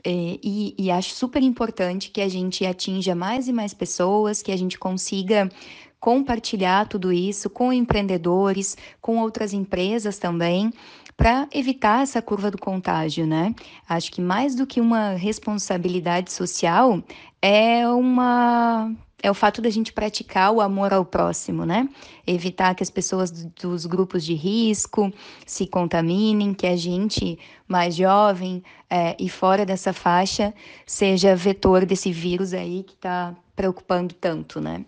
É, 0.04 0.38
e, 0.42 0.74
e 0.78 0.90
acho 0.90 1.14
super 1.14 1.42
importante 1.42 2.10
que 2.10 2.20
a 2.20 2.28
gente 2.28 2.64
atinja 2.64 3.14
mais 3.14 3.48
e 3.48 3.52
mais 3.52 3.74
pessoas, 3.74 4.42
que 4.42 4.52
a 4.52 4.56
gente 4.56 4.78
consiga 4.78 5.50
compartilhar 5.98 6.88
tudo 6.88 7.12
isso 7.12 7.50
com 7.50 7.72
empreendedores, 7.72 8.76
com 9.00 9.18
outras 9.18 9.52
empresas 9.52 10.18
também, 10.18 10.72
para 11.16 11.46
evitar 11.52 12.02
essa 12.02 12.22
curva 12.22 12.50
do 12.50 12.56
contágio, 12.56 13.26
né? 13.26 13.54
Acho 13.86 14.10
que 14.10 14.22
mais 14.22 14.54
do 14.54 14.66
que 14.66 14.80
uma 14.80 15.10
responsabilidade 15.10 16.32
social 16.32 17.02
é 17.42 17.86
uma 17.86 18.90
é 19.22 19.30
o 19.30 19.34
fato 19.34 19.60
da 19.60 19.70
gente 19.70 19.92
praticar 19.92 20.52
o 20.52 20.60
amor 20.60 20.92
ao 20.92 21.04
próximo, 21.04 21.64
né? 21.64 21.88
Evitar 22.26 22.74
que 22.74 22.82
as 22.82 22.90
pessoas 22.90 23.30
dos 23.30 23.86
grupos 23.86 24.24
de 24.24 24.34
risco 24.34 25.12
se 25.46 25.66
contaminem, 25.66 26.54
que 26.54 26.66
a 26.66 26.76
gente 26.76 27.38
mais 27.68 27.94
jovem 27.94 28.62
é, 28.88 29.16
e 29.18 29.28
fora 29.28 29.64
dessa 29.66 29.92
faixa 29.92 30.54
seja 30.86 31.36
vetor 31.36 31.84
desse 31.84 32.10
vírus 32.12 32.52
aí 32.52 32.82
que 32.82 32.94
está 32.94 33.34
preocupando 33.54 34.14
tanto, 34.14 34.60
né? 34.60 34.84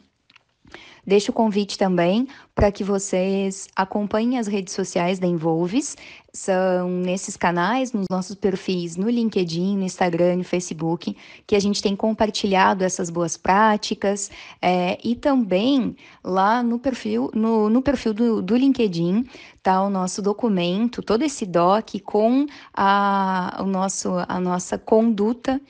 Deixo 1.04 1.32
o 1.32 1.34
convite 1.34 1.76
também 1.76 2.28
para 2.54 2.70
que 2.70 2.84
vocês 2.84 3.66
acompanhem 3.74 4.38
as 4.38 4.46
redes 4.46 4.72
sociais 4.72 5.18
da 5.18 5.26
Envolves. 5.26 5.96
São 6.32 6.88
nesses 6.88 7.36
canais, 7.36 7.92
nos 7.92 8.06
nossos 8.08 8.36
perfis 8.36 8.96
no 8.96 9.10
LinkedIn, 9.10 9.78
no 9.78 9.82
Instagram, 9.82 10.36
no 10.36 10.44
Facebook, 10.44 11.16
que 11.44 11.56
a 11.56 11.60
gente 11.60 11.82
tem 11.82 11.96
compartilhado 11.96 12.84
essas 12.84 13.10
boas 13.10 13.36
práticas 13.36 14.30
é, 14.60 14.96
e 15.02 15.16
também 15.16 15.96
lá 16.22 16.62
no 16.62 16.78
perfil, 16.78 17.32
no, 17.34 17.68
no 17.68 17.82
perfil 17.82 18.14
do, 18.14 18.40
do 18.40 18.56
LinkedIn 18.56 19.26
está 19.56 19.82
o 19.82 19.90
nosso 19.90 20.22
documento, 20.22 21.02
todo 21.02 21.22
esse 21.22 21.44
doc 21.44 21.90
com 22.04 22.46
a, 22.72 23.58
o 23.60 23.66
nosso, 23.66 24.10
a 24.28 24.38
nossa 24.38 24.78
conduta 24.78 25.60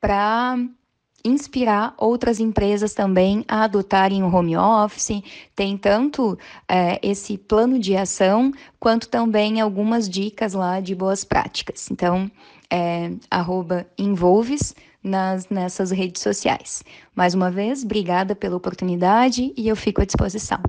para 0.00 0.56
inspirar 1.24 1.94
outras 1.96 2.40
empresas 2.40 2.94
também 2.94 3.44
a 3.48 3.64
adotarem 3.64 4.22
o 4.22 4.34
home 4.34 4.56
office. 4.56 5.22
Tem 5.54 5.76
tanto 5.76 6.38
é, 6.68 6.98
esse 7.02 7.36
plano 7.36 7.78
de 7.78 7.96
ação, 7.96 8.52
quanto 8.78 9.08
também 9.08 9.60
algumas 9.60 10.08
dicas 10.08 10.52
lá 10.54 10.80
de 10.80 10.94
boas 10.94 11.24
práticas. 11.24 11.90
Então, 11.90 12.30
é, 12.70 13.12
envolves 13.98 14.74
nas, 15.02 15.48
nessas 15.48 15.90
redes 15.90 16.22
sociais. 16.22 16.82
Mais 17.14 17.34
uma 17.34 17.50
vez, 17.50 17.84
obrigada 17.84 18.34
pela 18.34 18.56
oportunidade 18.56 19.52
e 19.56 19.68
eu 19.68 19.76
fico 19.76 20.02
à 20.02 20.04
disposição. 20.04 20.60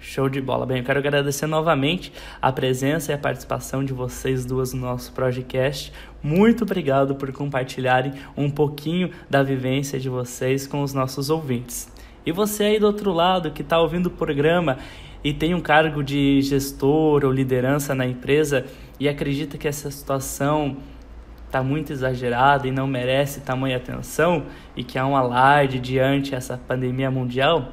Show 0.00 0.28
de 0.28 0.40
bola. 0.40 0.64
Bem, 0.64 0.78
eu 0.78 0.84
quero 0.84 1.00
agradecer 1.00 1.48
novamente 1.48 2.12
a 2.40 2.52
presença 2.52 3.10
e 3.10 3.14
a 3.14 3.18
participação 3.18 3.84
de 3.84 3.92
vocês 3.92 4.44
duas 4.44 4.72
no 4.72 4.82
nosso 4.82 5.12
podcast. 5.12 5.92
Muito 6.22 6.62
obrigado 6.62 7.16
por 7.16 7.32
compartilharem 7.32 8.12
um 8.36 8.48
pouquinho 8.48 9.10
da 9.28 9.42
vivência 9.42 9.98
de 9.98 10.08
vocês 10.08 10.68
com 10.68 10.82
os 10.82 10.94
nossos 10.94 11.30
ouvintes. 11.30 11.92
E 12.24 12.30
você 12.30 12.64
aí 12.64 12.78
do 12.78 12.86
outro 12.86 13.12
lado 13.12 13.50
que 13.50 13.62
está 13.62 13.80
ouvindo 13.80 14.06
o 14.06 14.10
programa 14.10 14.78
e 15.24 15.32
tem 15.34 15.52
um 15.52 15.60
cargo 15.60 16.02
de 16.02 16.40
gestor 16.42 17.24
ou 17.24 17.32
liderança 17.32 17.92
na 17.92 18.06
empresa 18.06 18.66
e 19.00 19.08
acredita 19.08 19.58
que 19.58 19.66
essa 19.66 19.90
situação 19.90 20.76
está 21.44 21.60
muito 21.60 21.92
exagerada 21.92 22.68
e 22.68 22.70
não 22.70 22.86
merece 22.86 23.40
tamanha 23.40 23.78
atenção 23.78 24.46
e 24.76 24.84
que 24.84 24.96
há 24.96 25.04
um 25.04 25.16
alarde 25.16 25.80
diante 25.80 26.36
essa 26.36 26.56
pandemia 26.56 27.10
mundial, 27.10 27.72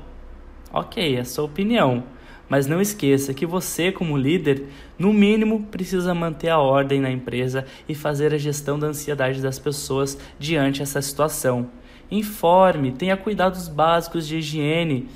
ok, 0.73 1.17
é 1.17 1.23
sua 1.23 1.45
opinião. 1.45 2.14
Mas 2.47 2.67
não 2.67 2.79
esqueça 2.79 3.33
que 3.33 3.45
você, 3.45 3.91
como 3.91 4.17
líder, 4.17 4.65
no 4.99 5.11
mínimo 5.11 5.63
precisa 5.63 6.13
manter 6.13 6.49
a 6.49 6.59
ordem 6.59 7.01
na 7.01 7.09
empresa 7.09 7.65
e 7.89 7.95
fazer 7.95 8.33
a 8.33 8.37
gestão 8.37 8.77
da 8.77 8.87
ansiedade 8.87 9.41
das 9.41 9.57
pessoas 9.57 10.17
diante 10.37 10.79
dessa 10.79 11.01
situação. 11.01 11.69
Informe, 12.09 12.91
tenha 12.91 13.17
cuidados 13.17 13.67
básicos 13.67 14.27
de 14.27 14.37
higiene. 14.37 15.09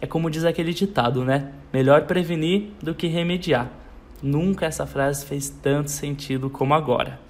É 0.00 0.06
como 0.06 0.30
diz 0.30 0.44
aquele 0.44 0.74
ditado, 0.74 1.24
né? 1.24 1.52
Melhor 1.72 2.02
prevenir 2.06 2.70
do 2.82 2.94
que 2.94 3.06
remediar. 3.06 3.70
Nunca 4.22 4.66
essa 4.66 4.86
frase 4.86 5.24
fez 5.24 5.48
tanto 5.48 5.90
sentido 5.90 6.50
como 6.50 6.74
agora. 6.74 7.20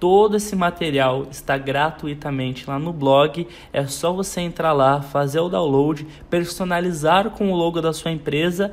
Todo 0.00 0.34
esse 0.34 0.56
material 0.56 1.26
está 1.30 1.58
gratuitamente 1.58 2.66
lá 2.66 2.78
no 2.78 2.90
blog. 2.90 3.46
É 3.70 3.86
só 3.86 4.14
você 4.14 4.40
entrar 4.40 4.72
lá, 4.72 5.02
fazer 5.02 5.40
o 5.40 5.50
download, 5.50 6.06
personalizar 6.30 7.32
com 7.32 7.52
o 7.52 7.54
logo 7.54 7.82
da 7.82 7.92
sua 7.92 8.10
empresa 8.10 8.72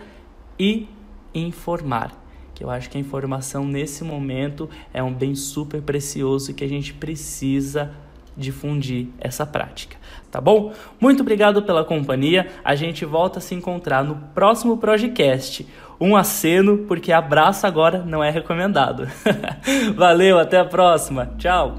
e 0.58 0.88
informar. 1.36 2.14
Que 2.56 2.64
eu 2.64 2.70
acho 2.70 2.90
que 2.90 2.98
a 2.98 3.02
informação 3.02 3.66
nesse 3.66 4.06
momento 4.06 4.70
é 4.94 5.04
um 5.04 5.14
bem 5.14 5.36
super 5.36 5.82
precioso 5.82 6.54
que 6.54 6.64
a 6.64 6.70
gente 6.70 6.94
precisa 6.94 7.92
difundir 8.36 9.08
essa 9.20 9.46
prática, 9.46 9.98
tá 10.32 10.40
bom? 10.42 10.74
Muito 11.00 11.22
obrigado 11.22 11.64
pela 11.64 11.84
companhia. 11.84 12.48
A 12.64 12.76
gente 12.76 13.06
volta 13.06 13.40
a 13.40 13.42
se 13.42 13.56
encontrar 13.56 14.04
no 14.04 14.16
próximo 14.34 14.78
podcast 14.78 15.68
um 16.00 16.16
aceno, 16.16 16.80
porque 16.80 17.12
abraço 17.12 17.66
agora 17.66 18.04
não 18.04 18.24
é 18.24 18.30
recomendado. 18.30 19.08
Valeu, 19.96 20.38
até 20.40 20.60
a 20.60 20.66
próxima. 20.66 21.28
Tchau. 21.38 21.76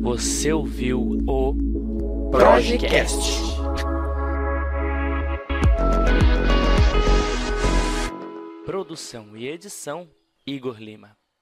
Você 0.00 0.52
ouviu 0.52 1.00
o 1.26 2.30
Projecast. 2.30 3.48
Produção 8.64 9.36
e 9.36 9.48
edição 9.48 10.08
Igor 10.46 10.78
Lima. 10.78 11.17